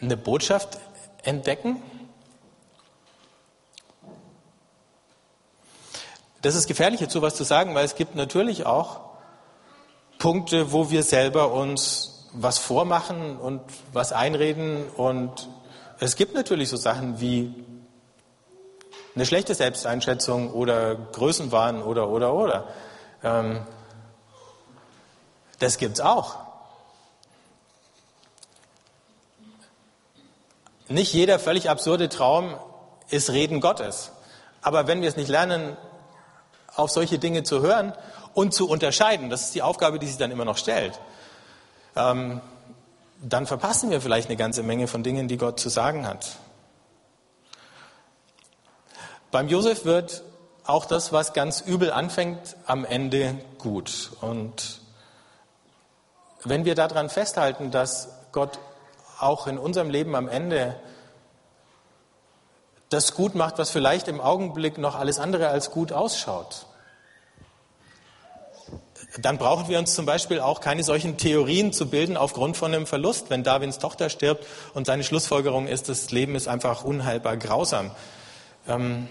eine 0.00 0.16
Botschaft 0.16 0.78
entdecken? 1.22 1.82
Das 6.40 6.54
ist 6.54 6.66
gefährlich, 6.66 7.00
jetzt 7.00 7.12
sowas 7.12 7.34
zu 7.34 7.44
sagen, 7.44 7.74
weil 7.74 7.84
es 7.84 7.94
gibt 7.94 8.14
natürlich 8.14 8.64
auch 8.64 9.13
Punkte, 10.24 10.72
wo 10.72 10.88
wir 10.88 11.02
selber 11.02 11.52
uns 11.52 12.30
was 12.32 12.56
vormachen 12.56 13.36
und 13.36 13.60
was 13.92 14.14
einreden. 14.14 14.88
Und 14.96 15.50
es 16.00 16.16
gibt 16.16 16.32
natürlich 16.32 16.70
so 16.70 16.78
Sachen 16.78 17.20
wie 17.20 17.54
eine 19.14 19.26
schlechte 19.26 19.54
Selbsteinschätzung 19.54 20.50
oder 20.50 20.94
Größenwahn 20.94 21.82
oder, 21.82 22.08
oder, 22.08 22.32
oder. 22.32 22.68
Ähm, 23.22 23.66
das 25.58 25.76
es 25.76 26.00
auch. 26.00 26.36
Nicht 30.88 31.12
jeder 31.12 31.38
völlig 31.38 31.68
absurde 31.68 32.08
Traum 32.08 32.54
ist 33.10 33.28
Reden 33.28 33.60
Gottes. 33.60 34.10
Aber 34.62 34.86
wenn 34.86 35.02
wir 35.02 35.08
es 35.10 35.16
nicht 35.16 35.28
lernen, 35.28 35.76
auf 36.76 36.90
solche 36.90 37.18
Dinge 37.18 37.42
zu 37.42 37.60
hören 37.60 37.92
und 38.34 38.52
zu 38.52 38.68
unterscheiden, 38.68 39.30
das 39.30 39.42
ist 39.42 39.54
die 39.54 39.62
Aufgabe, 39.62 39.98
die 39.98 40.06
sich 40.06 40.16
dann 40.16 40.30
immer 40.30 40.44
noch 40.44 40.58
stellt, 40.58 40.98
ähm, 41.96 42.40
dann 43.22 43.46
verpassen 43.46 43.90
wir 43.90 44.00
vielleicht 44.00 44.28
eine 44.28 44.36
ganze 44.36 44.62
Menge 44.62 44.86
von 44.86 45.02
Dingen, 45.02 45.28
die 45.28 45.38
Gott 45.38 45.58
zu 45.58 45.68
sagen 45.68 46.06
hat. 46.06 46.36
Beim 49.30 49.48
Josef 49.48 49.84
wird 49.84 50.22
auch 50.64 50.84
das, 50.84 51.12
was 51.12 51.32
ganz 51.32 51.60
übel 51.60 51.90
anfängt, 51.90 52.56
am 52.66 52.84
Ende 52.84 53.36
gut. 53.58 54.12
Und 54.20 54.80
wenn 56.44 56.64
wir 56.64 56.74
daran 56.74 57.08
festhalten, 57.08 57.70
dass 57.70 58.08
Gott 58.32 58.58
auch 59.18 59.46
in 59.46 59.58
unserem 59.58 59.90
Leben 59.90 60.14
am 60.14 60.28
Ende 60.28 60.76
das 62.90 63.14
gut 63.14 63.34
macht, 63.34 63.58
was 63.58 63.70
vielleicht 63.70 64.08
im 64.08 64.20
Augenblick 64.20 64.78
noch 64.78 64.94
alles 64.94 65.18
andere 65.18 65.48
als 65.48 65.70
gut 65.70 65.92
ausschaut, 65.92 66.66
dann 69.20 69.38
brauchen 69.38 69.68
wir 69.68 69.78
uns 69.78 69.94
zum 69.94 70.06
Beispiel 70.06 70.40
auch 70.40 70.60
keine 70.60 70.82
solchen 70.82 71.16
Theorien 71.16 71.72
zu 71.72 71.88
bilden 71.88 72.16
aufgrund 72.16 72.56
von 72.56 72.74
einem 72.74 72.86
Verlust. 72.86 73.30
Wenn 73.30 73.44
Darwins 73.44 73.78
Tochter 73.78 74.10
stirbt 74.10 74.44
und 74.74 74.86
seine 74.86 75.04
Schlussfolgerung 75.04 75.68
ist, 75.68 75.88
das 75.88 76.10
Leben 76.10 76.34
ist 76.34 76.48
einfach 76.48 76.84
unheilbar 76.84 77.36
grausam, 77.36 77.92
ähm, 78.68 79.08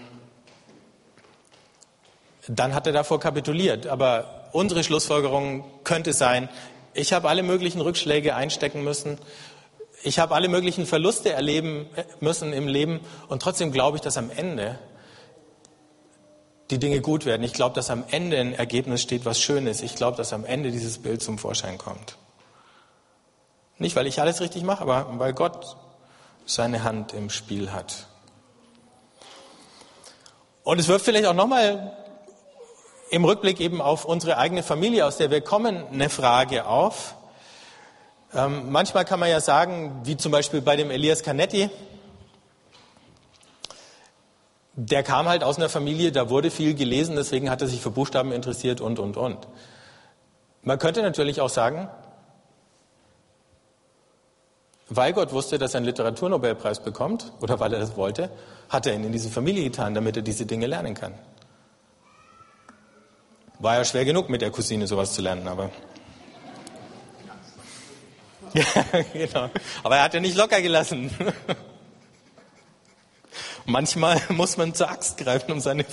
dann 2.46 2.74
hat 2.74 2.86
er 2.86 2.92
davor 2.92 3.18
kapituliert. 3.18 3.86
Aber 3.86 4.48
unsere 4.52 4.84
Schlussfolgerung 4.84 5.64
könnte 5.84 6.12
sein, 6.12 6.50
ich 6.92 7.14
habe 7.14 7.28
alle 7.28 7.42
möglichen 7.42 7.80
Rückschläge 7.80 8.36
einstecken 8.36 8.84
müssen. 8.84 9.18
Ich 10.02 10.18
habe 10.18 10.34
alle 10.34 10.48
möglichen 10.48 10.84
Verluste 10.84 11.32
erleben 11.32 11.86
müssen 12.20 12.52
im 12.52 12.68
Leben. 12.68 13.00
Und 13.28 13.40
trotzdem 13.40 13.72
glaube 13.72 13.96
ich, 13.96 14.02
dass 14.02 14.18
am 14.18 14.30
Ende 14.30 14.78
die 16.70 16.78
Dinge 16.78 17.00
gut 17.00 17.26
werden. 17.26 17.42
Ich 17.42 17.52
glaube, 17.52 17.74
dass 17.74 17.90
am 17.90 18.04
Ende 18.10 18.38
ein 18.38 18.54
Ergebnis 18.54 19.02
steht, 19.02 19.24
was 19.24 19.40
schön 19.40 19.66
ist. 19.66 19.82
Ich 19.82 19.94
glaube, 19.94 20.16
dass 20.16 20.32
am 20.32 20.44
Ende 20.44 20.70
dieses 20.70 20.98
Bild 20.98 21.22
zum 21.22 21.38
Vorschein 21.38 21.78
kommt. 21.78 22.16
Nicht, 23.78 23.96
weil 23.96 24.06
ich 24.06 24.20
alles 24.20 24.40
richtig 24.40 24.62
mache, 24.62 24.82
aber 24.82 25.18
weil 25.18 25.32
Gott 25.32 25.76
seine 26.46 26.84
Hand 26.84 27.12
im 27.12 27.30
Spiel 27.30 27.72
hat. 27.72 28.06
Und 30.62 30.78
es 30.78 30.88
wirft 30.88 31.04
vielleicht 31.04 31.26
auch 31.26 31.34
nochmal 31.34 31.96
im 33.10 33.24
Rückblick 33.24 33.60
eben 33.60 33.80
auf 33.80 34.04
unsere 34.04 34.38
eigene 34.38 34.62
Familie, 34.62 35.06
aus 35.06 35.18
der 35.18 35.30
wir 35.30 35.40
kommen, 35.40 35.84
eine 35.92 36.08
Frage 36.08 36.66
auf. 36.66 37.14
Ähm, 38.34 38.72
manchmal 38.72 39.04
kann 39.04 39.20
man 39.20 39.28
ja 39.28 39.40
sagen, 39.40 40.00
wie 40.04 40.16
zum 40.16 40.32
Beispiel 40.32 40.60
bei 40.60 40.76
dem 40.76 40.90
Elias 40.90 41.22
Canetti, 41.22 41.70
der 44.76 45.02
kam 45.02 45.28
halt 45.28 45.44
aus 45.44 45.56
einer 45.56 45.68
Familie, 45.68 46.10
da 46.10 46.30
wurde 46.30 46.50
viel 46.50 46.74
gelesen, 46.74 47.16
deswegen 47.16 47.48
hat 47.50 47.62
er 47.62 47.68
sich 47.68 47.80
für 47.80 47.90
Buchstaben 47.90 48.32
interessiert 48.32 48.80
und, 48.80 48.98
und, 48.98 49.16
und. 49.16 49.46
Man 50.62 50.78
könnte 50.78 51.02
natürlich 51.02 51.40
auch 51.40 51.48
sagen, 51.48 51.88
weil 54.88 55.12
Gott 55.12 55.32
wusste, 55.32 55.58
dass 55.58 55.74
er 55.74 55.78
einen 55.78 55.86
Literaturnobelpreis 55.86 56.80
bekommt, 56.80 57.32
oder 57.40 57.60
weil 57.60 57.72
er 57.72 57.78
das 57.78 57.96
wollte, 57.96 58.30
hat 58.68 58.86
er 58.86 58.94
ihn 58.94 59.04
in 59.04 59.12
diese 59.12 59.30
Familie 59.30 59.64
getan, 59.64 59.94
damit 59.94 60.16
er 60.16 60.22
diese 60.22 60.44
Dinge 60.44 60.66
lernen 60.66 60.94
kann. 60.94 61.14
War 63.60 63.76
ja 63.76 63.84
schwer 63.84 64.04
genug, 64.04 64.28
mit 64.28 64.42
der 64.42 64.50
Cousine 64.50 64.86
sowas 64.86 65.14
zu 65.14 65.22
lernen, 65.22 65.46
aber. 65.46 65.70
ja, 68.54 68.64
genau. 69.12 69.50
Aber 69.82 69.96
er 69.96 70.02
hat 70.04 70.14
ja 70.14 70.20
nicht 70.20 70.36
locker 70.36 70.60
gelassen. 70.60 71.10
Manchmal 73.66 74.20
muss 74.28 74.56
man 74.56 74.74
zur 74.74 74.90
Axt 74.90 75.16
greifen, 75.16 75.52
um 75.52 75.60
seine, 75.60 75.84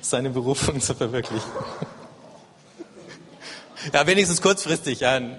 seine 0.00 0.30
Berufung 0.30 0.80
zu 0.80 0.94
verwirklichen. 0.94 1.50
ja, 3.92 4.06
wenigstens 4.06 4.42
kurzfristig. 4.42 5.00
Ja. 5.00 5.20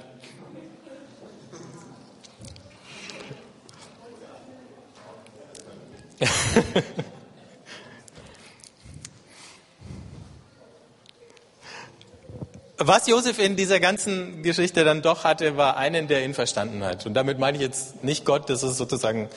Was 12.78 13.08
Josef 13.08 13.40
in 13.40 13.56
dieser 13.56 13.80
ganzen 13.80 14.44
Geschichte 14.44 14.84
dann 14.84 15.02
doch 15.02 15.24
hatte, 15.24 15.56
war 15.56 15.78
einen, 15.78 16.08
der 16.08 16.26
ihn 16.26 16.34
verstanden 16.34 16.84
hat. 16.84 17.06
Und 17.06 17.14
damit 17.14 17.40
meine 17.40 17.58
ich 17.58 17.64
jetzt 17.64 18.04
nicht 18.04 18.26
Gott, 18.26 18.50
das 18.50 18.64
ist 18.64 18.78
sozusagen 18.78 19.30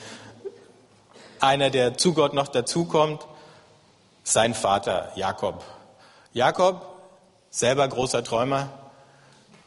einer, 1.41 1.69
der 1.69 1.97
zu 1.97 2.13
Gott 2.13 2.33
noch 2.33 2.47
dazukommt, 2.47 3.27
sein 4.23 4.53
Vater 4.53 5.11
Jakob. 5.15 5.63
Jakob, 6.33 6.85
selber 7.49 7.87
großer 7.87 8.23
Träumer, 8.23 8.69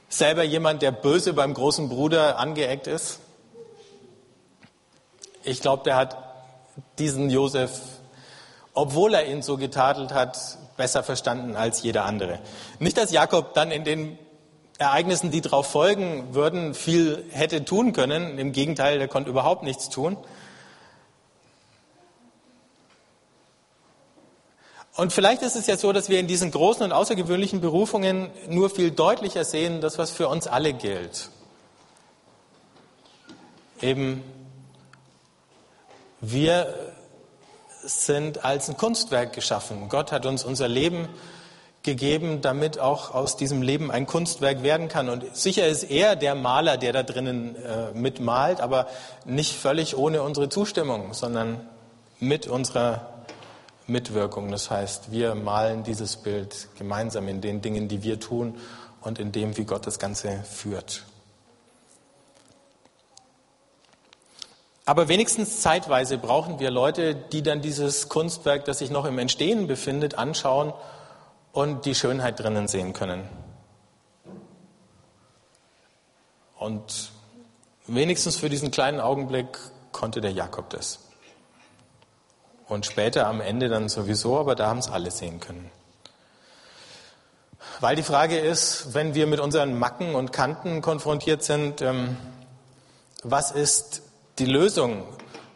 selber 0.08 0.44
jemand, 0.44 0.82
der 0.82 0.92
böse 0.92 1.32
beim 1.32 1.54
großen 1.54 1.88
Bruder 1.88 2.38
angeeckt 2.38 2.86
ist. 2.86 3.18
Ich 5.42 5.60
glaube, 5.60 5.82
der 5.84 5.96
hat 5.96 6.16
diesen 6.98 7.30
Josef, 7.30 7.80
obwohl 8.74 9.14
er 9.14 9.26
ihn 9.26 9.42
so 9.42 9.56
getadelt 9.56 10.12
hat, 10.12 10.38
besser 10.76 11.02
verstanden 11.02 11.56
als 11.56 11.82
jeder 11.82 12.04
andere. 12.04 12.38
Nicht, 12.78 12.96
dass 12.96 13.10
Jakob 13.10 13.54
dann 13.54 13.70
in 13.70 13.84
den 13.84 14.18
Ereignissen, 14.78 15.30
die 15.30 15.40
darauf 15.40 15.66
folgen 15.66 16.34
würden, 16.34 16.74
viel 16.74 17.24
hätte 17.30 17.64
tun 17.64 17.92
können. 17.92 18.38
Im 18.38 18.52
Gegenteil, 18.52 18.98
der 18.98 19.08
konnte 19.08 19.30
überhaupt 19.30 19.62
nichts 19.62 19.88
tun. 19.88 20.16
Und 24.94 25.12
vielleicht 25.12 25.42
ist 25.42 25.56
es 25.56 25.66
ja 25.66 25.76
so, 25.76 25.92
dass 25.92 26.10
wir 26.10 26.20
in 26.20 26.26
diesen 26.26 26.50
großen 26.50 26.82
und 26.82 26.92
außergewöhnlichen 26.92 27.60
Berufungen 27.60 28.30
nur 28.48 28.68
viel 28.68 28.90
deutlicher 28.90 29.44
sehen, 29.44 29.80
das, 29.80 29.96
was 29.96 30.10
für 30.10 30.28
uns 30.28 30.46
alle 30.46 30.74
gilt. 30.74 31.30
Eben, 33.80 34.22
wir 36.20 36.74
sind 37.82 38.44
als 38.44 38.68
ein 38.68 38.76
Kunstwerk 38.76 39.32
geschaffen. 39.32 39.88
Gott 39.88 40.12
hat 40.12 40.26
uns 40.26 40.44
unser 40.44 40.68
Leben 40.68 41.08
gegeben, 41.82 42.42
damit 42.42 42.78
auch 42.78 43.12
aus 43.12 43.36
diesem 43.36 43.62
Leben 43.62 43.90
ein 43.90 44.06
Kunstwerk 44.06 44.62
werden 44.62 44.88
kann. 44.88 45.08
Und 45.08 45.34
sicher 45.34 45.66
ist 45.66 45.84
er 45.84 46.16
der 46.16 46.34
Maler, 46.34 46.76
der 46.76 46.92
da 46.92 47.02
drinnen 47.02 47.56
äh, 47.56 47.92
mitmalt, 47.92 48.60
aber 48.60 48.86
nicht 49.24 49.56
völlig 49.56 49.96
ohne 49.96 50.22
unsere 50.22 50.48
Zustimmung, 50.48 51.12
sondern 51.12 51.66
mit 52.20 52.46
unserer 52.46 53.11
Mitwirkung. 53.86 54.50
Das 54.50 54.70
heißt, 54.70 55.10
wir 55.12 55.34
malen 55.34 55.82
dieses 55.82 56.16
Bild 56.16 56.68
gemeinsam 56.78 57.28
in 57.28 57.40
den 57.40 57.60
Dingen, 57.60 57.88
die 57.88 58.02
wir 58.02 58.20
tun 58.20 58.58
und 59.00 59.18
in 59.18 59.32
dem, 59.32 59.56
wie 59.56 59.64
Gott 59.64 59.86
das 59.86 59.98
Ganze 59.98 60.42
führt. 60.44 61.04
Aber 64.84 65.08
wenigstens 65.08 65.60
zeitweise 65.60 66.18
brauchen 66.18 66.58
wir 66.58 66.70
Leute, 66.70 67.14
die 67.14 67.42
dann 67.42 67.62
dieses 67.62 68.08
Kunstwerk, 68.08 68.64
das 68.64 68.80
sich 68.80 68.90
noch 68.90 69.04
im 69.04 69.18
Entstehen 69.18 69.68
befindet, 69.68 70.16
anschauen 70.16 70.72
und 71.52 71.84
die 71.84 71.94
Schönheit 71.94 72.40
drinnen 72.40 72.66
sehen 72.66 72.92
können. 72.92 73.28
Und 76.58 77.10
wenigstens 77.86 78.36
für 78.36 78.48
diesen 78.48 78.70
kleinen 78.70 79.00
Augenblick 79.00 79.58
konnte 79.92 80.20
der 80.20 80.32
Jakob 80.32 80.70
das. 80.70 80.98
Und 82.68 82.86
später 82.86 83.26
am 83.26 83.40
Ende 83.40 83.68
dann 83.68 83.88
sowieso, 83.88 84.38
aber 84.38 84.54
da 84.54 84.68
haben 84.68 84.78
es 84.78 84.88
alle 84.88 85.10
sehen 85.10 85.40
können. 85.40 85.70
Weil 87.80 87.96
die 87.96 88.02
Frage 88.02 88.38
ist, 88.38 88.94
wenn 88.94 89.14
wir 89.14 89.26
mit 89.26 89.40
unseren 89.40 89.78
Macken 89.78 90.14
und 90.14 90.32
Kanten 90.32 90.82
konfrontiert 90.82 91.42
sind, 91.42 91.82
ähm, 91.82 92.16
was 93.22 93.50
ist 93.50 94.02
die 94.38 94.46
Lösung? 94.46 95.04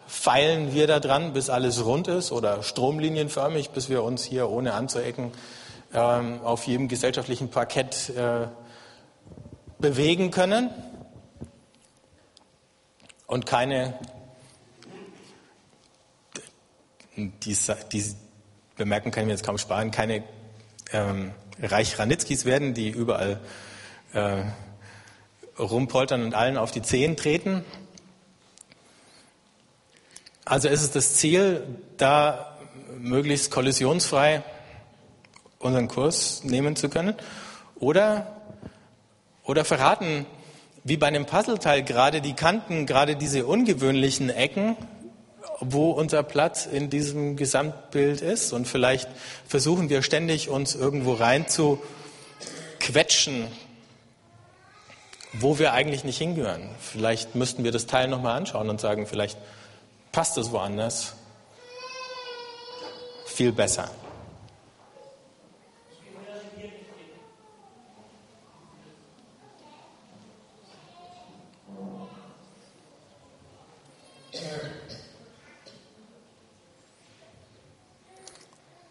Feilen 0.06 0.72
wir 0.72 0.86
da 0.86 1.00
dran, 1.00 1.32
bis 1.32 1.50
alles 1.50 1.84
rund 1.84 2.08
ist 2.08 2.32
oder 2.32 2.62
stromlinienförmig, 2.62 3.70
bis 3.70 3.88
wir 3.88 4.02
uns 4.02 4.24
hier 4.24 4.50
ohne 4.50 4.74
anzuecken 4.74 5.32
ähm, 5.92 6.40
auf 6.42 6.66
jedem 6.66 6.88
gesellschaftlichen 6.88 7.50
Parkett 7.50 8.10
äh, 8.10 8.48
bewegen 9.78 10.30
können 10.30 10.70
und 13.26 13.46
keine 13.46 13.94
die, 17.16 17.56
die 17.92 18.04
Bemerkung 18.76 19.10
kann 19.10 19.22
ich 19.22 19.26
mir 19.26 19.32
jetzt 19.32 19.44
kaum 19.44 19.58
sparen, 19.58 19.90
keine 19.90 20.22
ähm, 20.92 21.32
Reich 21.60 21.98
Ranitzkis 21.98 22.44
werden, 22.44 22.74
die 22.74 22.90
überall 22.90 23.40
äh, 24.12 24.42
rumpoltern 25.58 26.22
und 26.22 26.34
allen 26.34 26.58
auf 26.58 26.70
die 26.70 26.82
Zehen 26.82 27.16
treten. 27.16 27.64
Also 30.44 30.68
ist 30.68 30.82
es 30.82 30.90
das 30.90 31.14
Ziel, 31.14 31.62
da 31.96 32.56
möglichst 32.98 33.50
kollisionsfrei 33.50 34.42
unseren 35.58 35.88
Kurs 35.88 36.44
nehmen 36.44 36.76
zu 36.76 36.88
können? 36.88 37.14
Oder, 37.76 38.36
oder 39.42 39.64
verraten, 39.64 40.26
wie 40.84 40.96
bei 40.96 41.08
einem 41.08 41.26
Puzzleteil, 41.26 41.82
gerade 41.82 42.20
die 42.20 42.34
Kanten, 42.34 42.86
gerade 42.86 43.16
diese 43.16 43.46
ungewöhnlichen 43.46 44.30
Ecken, 44.30 44.76
wo 45.60 45.90
unser 45.90 46.22
Platz 46.22 46.66
in 46.66 46.90
diesem 46.90 47.36
Gesamtbild 47.36 48.20
ist. 48.20 48.52
Und 48.52 48.66
vielleicht 48.66 49.08
versuchen 49.46 49.88
wir 49.88 50.02
ständig, 50.02 50.48
uns 50.48 50.74
irgendwo 50.74 51.14
rein 51.14 51.48
zu 51.48 51.82
quetschen, 52.80 53.46
wo 55.32 55.58
wir 55.58 55.72
eigentlich 55.72 56.04
nicht 56.04 56.18
hingehören. 56.18 56.68
Vielleicht 56.80 57.34
müssten 57.34 57.64
wir 57.64 57.72
das 57.72 57.86
Teil 57.86 58.08
nochmal 58.08 58.36
anschauen 58.36 58.68
und 58.70 58.80
sagen, 58.80 59.06
vielleicht 59.06 59.38
passt 60.12 60.38
es 60.38 60.52
woanders 60.52 61.14
viel 63.26 63.52
besser. 63.52 63.90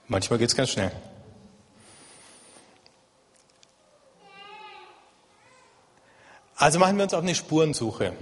Manchmal 0.08 0.40
geht 0.40 0.50
es 0.50 0.56
ganz 0.56 0.70
schnell. 0.70 0.92
Also 6.56 6.80
machen 6.80 6.96
wir 6.98 7.04
uns 7.04 7.14
auf 7.14 7.22
eine 7.22 7.36
Spurensuche. 7.36 8.14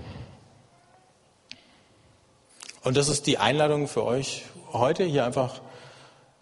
Und 2.83 2.97
das 2.97 3.07
ist 3.07 3.27
die 3.27 3.37
Einladung 3.37 3.87
für 3.87 4.03
euch 4.03 4.43
heute, 4.71 5.03
hier 5.03 5.25
einfach 5.25 5.61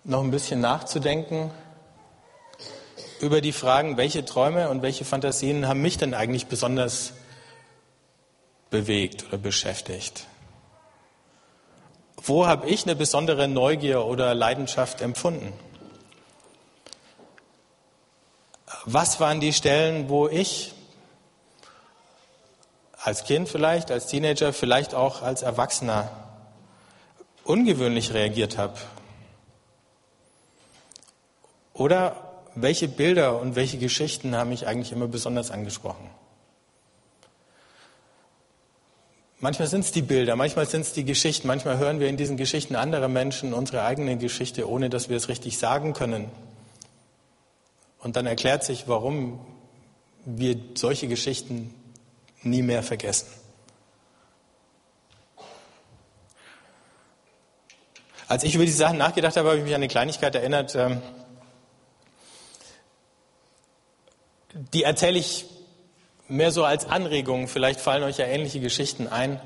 noch 0.04 0.24
ein 0.24 0.32
bisschen 0.32 0.62
nachzudenken. 0.62 1.52
über 3.20 3.40
die 3.40 3.52
Fragen, 3.52 3.98
welche 3.98 4.26
Träume 4.26 4.70
und 4.70 4.82
welche 4.82 5.06
Fantasien 5.06 5.68
haben 5.68 5.82
mich 5.82 5.98
denn 5.98 6.16
eigentlich 6.16 6.48
besonders 6.48 7.14
bewegt 8.72 9.26
oder 9.28 9.38
beschäftigt? 9.38 10.26
Wo 12.24 12.46
habe 12.46 12.70
ich 12.70 12.84
eine 12.84 12.96
besondere 12.96 13.48
Neugier 13.48 14.06
oder 14.06 14.36
Leidenschaft 14.36 15.02
empfunden? 15.02 15.54
Was 18.86 19.20
waren 19.20 19.40
die 19.40 19.54
Stellen, 19.54 20.08
wo 20.10 20.28
ich 20.28 20.74
als 23.04 23.24
Kind 23.24 23.50
vielleicht, 23.50 23.90
als 23.90 24.08
Teenager, 24.08 24.54
vielleicht 24.54 24.94
auch 24.94 25.24
als 25.24 25.42
Erwachsener 25.42 26.10
ungewöhnlich 27.44 28.14
reagiert 28.14 28.58
habe? 28.58 28.78
Oder 31.74 32.16
welche 32.54 32.88
Bilder 32.88 33.40
und 33.40 33.56
welche 33.56 33.80
Geschichten 33.80 34.36
haben 34.36 34.50
mich 34.50 34.68
eigentlich 34.68 34.92
immer 34.92 35.08
besonders 35.08 35.50
angesprochen? 35.50 36.10
Manchmal 39.44 39.68
sind 39.68 39.84
es 39.84 39.92
die 39.92 40.04
Bilder, 40.04 40.36
manchmal 40.36 40.68
sind 40.68 40.82
es 40.82 40.94
die 40.94 41.04
Geschichten, 41.04 41.48
manchmal 41.48 41.80
hören 41.80 42.00
wir 42.00 42.08
in 42.08 42.16
diesen 42.16 42.38
Geschichten 42.38 42.76
anderer 42.76 43.08
Menschen 43.08 43.54
unsere 43.56 43.84
eigene 43.84 44.18
Geschichte, 44.18 44.70
ohne 44.70 44.92
dass 44.92 45.10
wir 45.10 45.18
es 45.18 45.30
richtig 45.30 45.58
sagen 45.58 45.94
können. 45.94 46.30
Und 47.98 48.16
dann 48.16 48.28
erklärt 48.28 48.64
sich, 48.64 48.88
warum 48.88 49.40
wir 50.26 50.58
solche 50.76 51.08
Geschichten 51.08 51.74
nie 52.44 52.62
mehr 52.62 52.84
vergessen. 52.84 53.28
Als 58.28 58.44
ich 58.44 58.54
über 58.54 58.66
die 58.66 58.72
Sachen 58.72 59.00
nachgedacht 59.00 59.38
habe, 59.38 59.50
habe 59.50 59.58
ich 59.58 59.64
mich 59.64 59.74
an 59.74 59.82
eine 59.82 59.88
Kleinigkeit 59.88 60.36
erinnert. 60.36 60.76
Ähm, 60.76 61.02
die 64.54 64.84
erzähle 64.84 65.18
ich 65.18 65.51
mehr 66.32 66.52
so 66.52 66.64
als 66.64 66.90
Anregung. 66.90 67.48
Vielleicht 67.48 67.82
fallen 67.82 68.04
euch 68.04 68.18
ja 68.18 68.26
ähnliche 68.26 68.60
Geschichten 68.60 69.08
ein. 69.08 69.40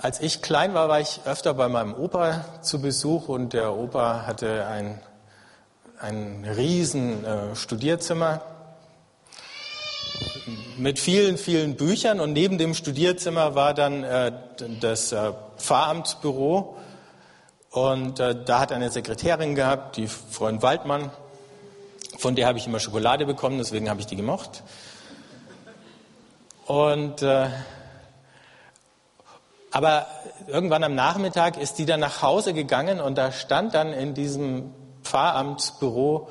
Als 0.00 0.20
ich 0.20 0.42
klein 0.42 0.74
war, 0.74 0.88
war 0.88 1.00
ich 1.00 1.20
öfter 1.24 1.54
bei 1.54 1.68
meinem 1.68 1.94
Opa 1.94 2.44
zu 2.62 2.80
Besuch 2.80 3.28
und 3.28 3.54
der 3.54 3.74
Opa 3.74 4.26
hatte 4.26 4.66
ein, 4.66 5.00
ein 5.98 6.44
riesen 6.44 7.24
äh, 7.24 7.56
Studierzimmer 7.56 8.42
mit 10.76 10.98
vielen, 10.98 11.38
vielen 11.38 11.76
Büchern 11.76 12.20
und 12.20 12.32
neben 12.32 12.58
dem 12.58 12.74
Studierzimmer 12.74 13.54
war 13.54 13.72
dann 13.74 14.04
äh, 14.04 14.32
das 14.80 15.12
äh, 15.12 15.32
Pfarramtsbüro 15.56 16.76
und 17.70 18.20
äh, 18.20 18.36
da 18.44 18.60
hat 18.60 18.72
eine 18.72 18.90
Sekretärin 18.90 19.54
gehabt, 19.54 19.96
die 19.96 20.06
Freund 20.06 20.62
Waldmann 20.62 21.10
von 22.22 22.36
der 22.36 22.46
habe 22.46 22.56
ich 22.56 22.66
immer 22.66 22.78
Schokolade 22.78 23.26
bekommen, 23.26 23.58
deswegen 23.58 23.90
habe 23.90 24.00
ich 24.00 24.06
die 24.06 24.16
gemocht. 24.16 24.62
Und 26.66 27.22
äh, 27.22 27.48
aber 29.72 30.06
irgendwann 30.46 30.84
am 30.84 30.94
Nachmittag 30.94 31.56
ist 31.56 31.78
die 31.78 31.86
dann 31.86 32.00
nach 32.00 32.20
Hause 32.22 32.52
gegangen 32.52 33.00
und 33.00 33.16
da 33.16 33.32
stand 33.32 33.74
dann 33.74 33.92
in 33.92 34.12
diesem 34.12 34.74
Pfarramtsbüro 35.02 36.28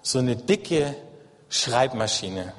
so 0.00 0.18
eine 0.18 0.36
dicke 0.36 0.94
Schreibmaschine. 1.50 2.54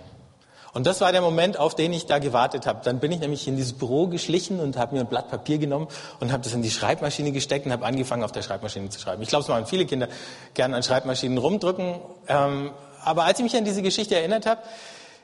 Und 0.71 0.85
das 0.85 1.01
war 1.01 1.11
der 1.11 1.21
Moment, 1.21 1.57
auf 1.57 1.73
den 1.73 1.91
ich 1.93 2.05
da 2.05 2.19
gewartet 2.19 2.67
habe. 2.67 2.81
Dann 2.83 2.99
bin 2.99 3.11
ich 3.11 3.19
nämlich 3.19 3.47
in 3.47 3.55
dieses 3.55 3.73
Büro 3.73 4.05
geschlichen 4.07 4.59
und 4.59 4.77
habe 4.77 4.95
mir 4.95 5.01
ein 5.01 5.07
Blatt 5.07 5.29
Papier 5.29 5.57
genommen 5.57 5.87
und 6.19 6.31
habe 6.31 6.43
das 6.43 6.53
in 6.53 6.61
die 6.61 6.69
Schreibmaschine 6.69 7.31
gesteckt 7.31 7.65
und 7.65 7.71
habe 7.71 7.85
angefangen, 7.85 8.23
auf 8.23 8.31
der 8.31 8.43
Schreibmaschine 8.43 8.89
zu 8.89 8.99
schreiben. 8.99 9.23
Ich 9.23 9.29
glaube, 9.29 9.41
es 9.41 9.47
machen 9.47 9.65
viele 9.65 9.87
Kinder 9.87 10.07
gerne 10.53 10.75
an 10.75 10.83
Schreibmaschinen 10.83 11.39
rumdrücken. 11.39 11.95
Ähm, 12.27 12.71
aber 13.03 13.23
als 13.23 13.39
ich 13.39 13.43
mich 13.43 13.57
an 13.57 13.65
diese 13.65 13.81
Geschichte 13.81 14.15
erinnert 14.15 14.45
habe, 14.45 14.61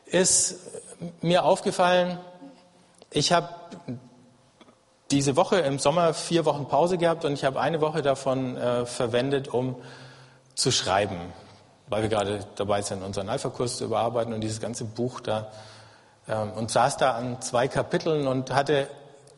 ist 0.05 0.59
mir 1.21 1.43
aufgefallen, 1.43 2.19
ich 3.11 3.31
habe 3.31 3.49
diese 5.11 5.35
Woche 5.35 5.57
im 5.57 5.79
Sommer 5.79 6.13
vier 6.13 6.45
Wochen 6.45 6.67
Pause 6.67 6.97
gehabt 6.97 7.25
und 7.25 7.33
ich 7.33 7.45
habe 7.45 7.59
eine 7.59 7.81
Woche 7.81 8.01
davon 8.01 8.57
äh, 8.57 8.85
verwendet, 8.85 9.47
um 9.47 9.75
zu 10.55 10.71
schreiben 10.71 11.33
weil 11.87 12.01
wir 12.01 12.09
gerade 12.09 12.39
dabei 12.55 12.81
sind, 12.81 13.03
unseren 13.03 13.29
Alpha-Kurs 13.29 13.77
zu 13.77 13.85
überarbeiten 13.85 14.33
und 14.33 14.41
dieses 14.41 14.59
ganze 14.59 14.85
Buch 14.85 15.19
da 15.19 15.51
ähm, 16.27 16.51
und 16.53 16.71
saß 16.71 16.97
da 16.97 17.11
an 17.11 17.41
zwei 17.41 17.67
Kapiteln 17.67 18.27
und 18.27 18.53
hatte 18.53 18.87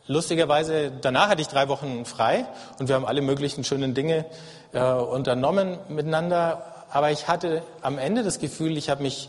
lustigerweise, 0.06 0.90
danach 0.90 1.28
hatte 1.28 1.42
ich 1.42 1.48
drei 1.48 1.68
Wochen 1.68 2.04
frei 2.04 2.46
und 2.78 2.88
wir 2.88 2.94
haben 2.94 3.04
alle 3.04 3.20
möglichen 3.20 3.64
schönen 3.64 3.94
Dinge 3.94 4.24
äh, 4.72 4.80
unternommen 4.82 5.78
miteinander, 5.88 6.86
aber 6.90 7.10
ich 7.10 7.28
hatte 7.28 7.62
am 7.82 7.98
Ende 7.98 8.22
das 8.22 8.38
Gefühl, 8.38 8.78
ich 8.78 8.88
habe 8.88 9.02
mich 9.02 9.28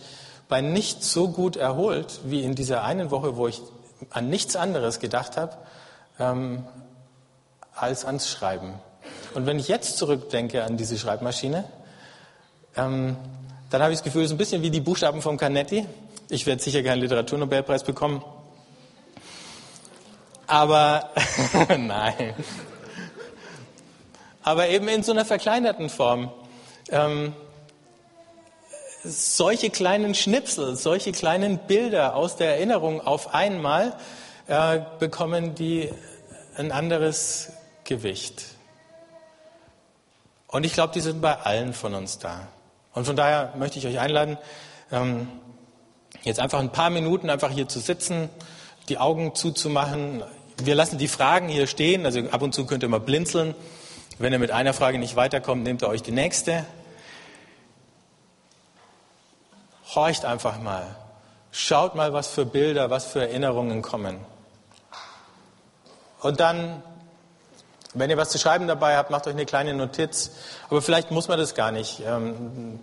bei 0.50 0.62
nichts 0.62 1.14
so 1.14 1.30
gut 1.30 1.56
erholt 1.56 2.20
wie 2.26 2.44
in 2.44 2.56
dieser 2.56 2.84
einen 2.84 3.12
Woche, 3.12 3.38
wo 3.38 3.48
ich 3.48 3.62
an 4.10 4.30
nichts 4.30 4.56
anderes 4.56 5.00
gedacht 5.00 5.38
habe, 5.38 5.56
ähm, 6.20 6.66
als 7.74 8.04
ans 8.04 8.30
Schreiben. 8.30 8.74
Und 9.36 9.46
wenn 9.46 9.60
ich 9.60 9.68
jetzt 9.68 9.98
zurückdenke 9.98 10.64
an 10.64 10.76
diese 10.76 10.98
Schreibmaschine, 10.98 11.66
ähm, 12.76 13.16
dann 13.70 13.82
habe 13.82 13.94
ich 13.94 14.00
das 14.00 14.04
Gefühl, 14.04 14.24
es 14.24 14.30
ist 14.30 14.34
ein 14.34 14.40
bisschen 14.40 14.64
wie 14.64 14.72
die 14.72 14.82
Buchstaben 14.82 15.22
von 15.22 15.38
Canetti. 15.38 15.86
Ich 16.30 16.48
werde 16.48 16.62
sicher 16.62 16.82
keinen 16.82 17.02
Literaturnobelpreis 17.02 17.84
bekommen. 17.84 18.24
Aber, 20.48 21.12
nein. 21.78 22.34
Aber 24.42 24.68
eben 24.70 24.88
in 24.88 25.04
so 25.04 25.12
einer 25.12 25.26
verkleinerten 25.26 25.90
Form. 25.90 26.32
Ähm, 26.90 27.34
solche 29.04 29.70
kleinen 29.70 30.16
Schnipsel, 30.16 30.76
solche 30.76 31.12
kleinen 31.12 31.58
Bilder 31.60 32.16
aus 32.16 32.36
der 32.36 32.56
Erinnerung 32.56 33.02
auf 33.02 33.34
einmal 33.34 33.96
äh, 34.48 34.82
bekommen 35.00 35.56
die 35.56 35.90
ein 36.58 36.72
anderes 36.72 37.52
Gewicht. 37.84 38.46
Und 40.48 40.66
ich 40.66 40.74
glaube, 40.74 40.94
die 40.94 41.02
sind 41.02 41.22
bei 41.22 41.38
allen 41.38 41.74
von 41.74 41.94
uns 41.94 42.18
da. 42.18 42.48
Und 42.94 43.06
von 43.06 43.16
daher 43.16 43.54
möchte 43.58 43.78
ich 43.80 43.88
euch 43.88 44.00
einladen, 44.00 44.38
ähm, 44.92 45.28
jetzt 46.24 46.40
einfach 46.40 46.60
ein 46.60 46.72
paar 46.72 46.90
Minuten 46.90 47.30
einfach 47.30 47.52
hier 47.52 47.68
zu 47.68 47.80
sitzen, 47.80 48.30
die 48.90 48.98
Augen 48.98 49.36
zuzumachen. 49.36 50.24
Wir 50.58 50.76
lassen 50.76 50.98
die 50.98 51.08
Fragen 51.08 51.48
hier 51.48 51.68
stehen, 51.68 52.06
also 52.06 52.20
ab 52.32 52.42
und 52.42 52.54
zu 52.54 52.66
könnt 52.66 52.84
ihr 52.84 52.90
mal 52.90 53.00
blinzeln. 53.00 53.54
Wenn 54.18 54.34
ihr 54.34 54.40
mit 54.40 54.52
einer 54.52 54.74
Frage 54.74 54.98
nicht 54.98 55.16
weiterkommt, 55.16 55.64
nehmt 55.64 55.84
ihr 55.84 55.88
euch 55.88 56.02
die 56.02 56.12
nächste. 56.12 56.66
Horcht 59.96 60.26
einfach 60.26 60.60
mal. 60.60 60.96
Schaut 61.52 61.96
mal, 61.96 62.14
was 62.14 62.28
für 62.28 62.46
Bilder, 62.46 62.90
was 62.90 63.06
für 63.06 63.22
Erinnerungen 63.22 63.82
kommen. 63.82 64.20
Und 66.22 66.40
dann 66.40 66.84
wenn 67.94 68.10
ihr 68.10 68.18
was 68.18 68.30
zu 68.30 68.38
schreiben 68.38 68.68
dabei 68.68 68.98
habt, 68.98 69.10
macht 69.10 69.26
euch 69.26 69.34
eine 69.34 69.46
kleine 69.46 69.74
Notiz. 69.74 70.32
Aber 70.70 70.82
vielleicht 70.82 71.10
muss 71.12 71.28
man 71.28 71.40
das 71.40 71.56
gar 71.56 71.72
nicht, 71.72 72.02
ähm, 72.06 72.80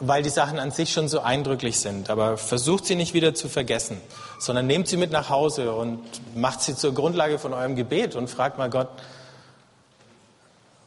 weil 0.00 0.22
die 0.22 0.30
Sachen 0.30 0.58
an 0.58 0.72
sich 0.72 0.92
schon 0.92 1.08
so 1.08 1.20
eindrücklich 1.20 1.78
sind. 1.78 2.10
Aber 2.10 2.36
versucht 2.38 2.86
sie 2.86 2.96
nicht 2.96 3.14
wieder 3.14 3.34
zu 3.34 3.48
vergessen, 3.48 4.00
sondern 4.40 4.66
nehmt 4.66 4.88
sie 4.88 4.96
mit 4.96 5.12
nach 5.12 5.30
Hause 5.30 5.72
und 5.72 6.00
macht 6.34 6.60
sie 6.62 6.74
zur 6.74 6.92
Grundlage 6.92 7.38
von 7.38 7.52
eurem 7.52 7.76
Gebet 7.76 8.16
und 8.16 8.28
fragt 8.28 8.58
mal 8.58 8.70
Gott, 8.70 8.88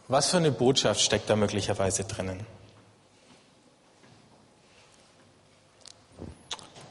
was 0.10 0.30
für 0.30 0.38
eine 0.38 0.52
Botschaft 0.52 1.00
steckt 1.00 1.30
da 1.30 1.38
möglicherweise 1.38 2.04
drinnen? 2.04 2.46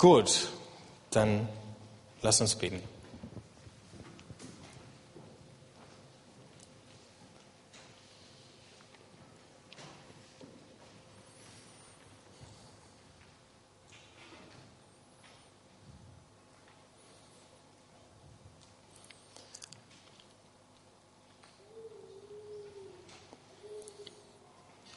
Gut, 0.02 0.48
dann 1.12 1.48
lass 2.22 2.40
uns 2.40 2.56
beten. 2.56 2.82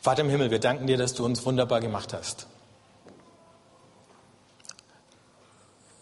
Vater 0.02 0.22
im 0.24 0.30
Himmel, 0.30 0.50
wir 0.50 0.58
danken 0.58 0.88
dir, 0.88 0.98
dass 0.98 1.14
du 1.14 1.24
uns 1.24 1.46
wunderbar 1.46 1.80
gemacht 1.80 2.12
hast. 2.12 2.48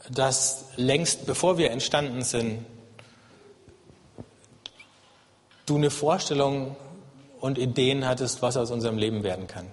Dass 0.09 0.65
längst 0.75 1.25
bevor 1.25 1.57
wir 1.57 1.71
entstanden 1.71 2.23
sind, 2.23 2.65
du 5.65 5.77
eine 5.77 5.89
Vorstellung 5.89 6.75
und 7.39 7.57
Ideen 7.57 8.05
hattest, 8.05 8.41
was 8.41 8.57
aus 8.57 8.71
unserem 8.71 8.97
Leben 8.97 9.23
werden 9.23 9.47
kann. 9.47 9.67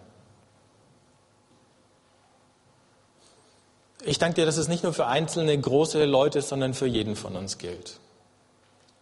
Ich 4.03 4.18
danke 4.18 4.37
dir, 4.37 4.47
dass 4.47 4.57
es 4.57 4.68
nicht 4.68 4.83
nur 4.83 4.95
für 4.95 5.07
einzelne 5.07 5.59
große 5.59 6.05
Leute 6.05 6.41
sondern 6.43 6.74
für 6.74 6.87
jeden 6.87 7.16
von 7.16 7.37
uns 7.37 7.59
gilt. 7.59 7.99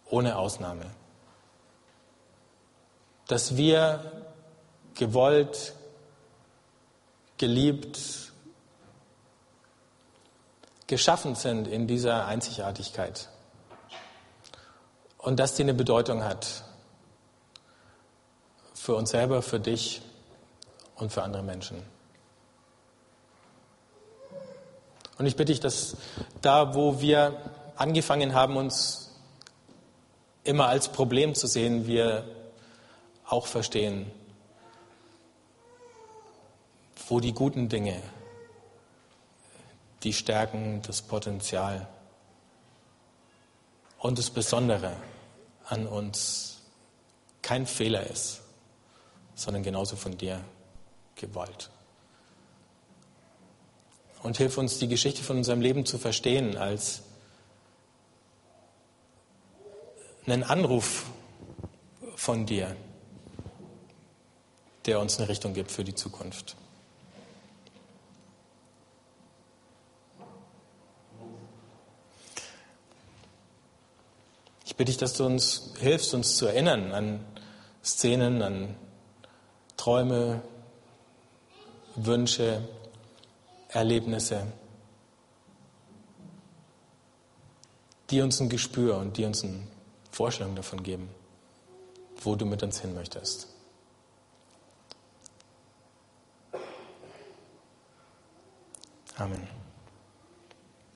Ohne 0.09 0.37
Ausnahme. 0.37 0.85
Dass 3.27 3.55
wir 3.55 4.03
gewollt, 4.95 5.73
geliebt, 7.37 8.28
geschaffen 10.89 11.35
sind 11.35 11.67
in 11.67 11.87
dieser 11.87 12.25
Einzigartigkeit. 12.25 13.29
Und 15.19 15.39
dass 15.39 15.53
die 15.53 15.63
eine 15.63 15.73
Bedeutung 15.73 16.23
hat 16.23 16.63
für 18.73 18.95
uns 18.95 19.11
selber, 19.11 19.41
für 19.41 19.59
dich 19.59 20.01
und 20.95 21.13
für 21.13 21.23
andere 21.23 21.43
Menschen. 21.43 21.81
Und 25.17 25.25
ich 25.25 25.35
bitte 25.35 25.51
dich, 25.51 25.59
dass 25.59 25.95
da, 26.41 26.73
wo 26.73 26.99
wir 26.99 27.37
angefangen 27.75 28.33
haben, 28.33 28.57
uns 28.57 29.11
immer 30.43 30.67
als 30.67 30.89
Problem 30.89 31.35
zu 31.35 31.45
sehen, 31.45 31.85
wir 31.85 32.23
auch 33.27 33.45
verstehen, 33.45 34.09
wo 37.07 37.19
die 37.19 37.33
guten 37.33 37.69
Dinge, 37.69 38.01
die 40.03 40.13
Stärken, 40.13 40.81
das 40.81 41.01
Potenzial 41.01 41.87
und 43.97 44.17
das 44.17 44.29
Besondere 44.29 44.95
an 45.65 45.87
uns 45.87 46.61
kein 47.41 47.65
Fehler 47.65 48.07
ist, 48.09 48.41
sondern 49.35 49.63
genauso 49.63 49.95
von 49.95 50.17
dir 50.17 50.43
gewollt 51.15 51.69
und 54.23 54.37
hilf 54.37 54.57
uns, 54.57 54.79
die 54.79 54.87
Geschichte 54.87 55.23
von 55.23 55.37
unserem 55.37 55.61
Leben 55.61 55.85
zu 55.85 55.97
verstehen 55.97 56.57
als 56.57 57.03
einen 60.25 60.43
Anruf 60.43 61.05
von 62.15 62.45
dir, 62.45 62.75
der 64.85 64.99
uns 64.99 65.17
eine 65.17 65.29
Richtung 65.29 65.53
gibt 65.53 65.71
für 65.71 65.83
die 65.83 65.95
Zukunft. 65.95 66.55
Bitte 74.79 74.91
dich, 74.91 74.97
dass 74.97 75.15
du 75.15 75.25
uns 75.25 75.73
hilfst, 75.77 76.13
uns 76.13 76.37
zu 76.37 76.45
erinnern 76.45 76.93
an 76.93 77.25
Szenen, 77.83 78.41
an 78.41 78.75
Träume, 79.75 80.41
Wünsche, 81.97 82.65
Erlebnisse, 83.67 84.47
die 88.09 88.21
uns 88.21 88.39
ein 88.39 88.47
Gespür 88.47 88.95
und 88.95 89.17
die 89.17 89.25
uns 89.25 89.43
eine 89.43 89.67
Vorstellung 90.11 90.55
davon 90.55 90.81
geben, 90.81 91.09
wo 92.21 92.37
du 92.37 92.45
mit 92.45 92.63
uns 92.63 92.79
hin 92.79 92.93
möchtest. 92.95 93.49
Amen. 99.17 99.58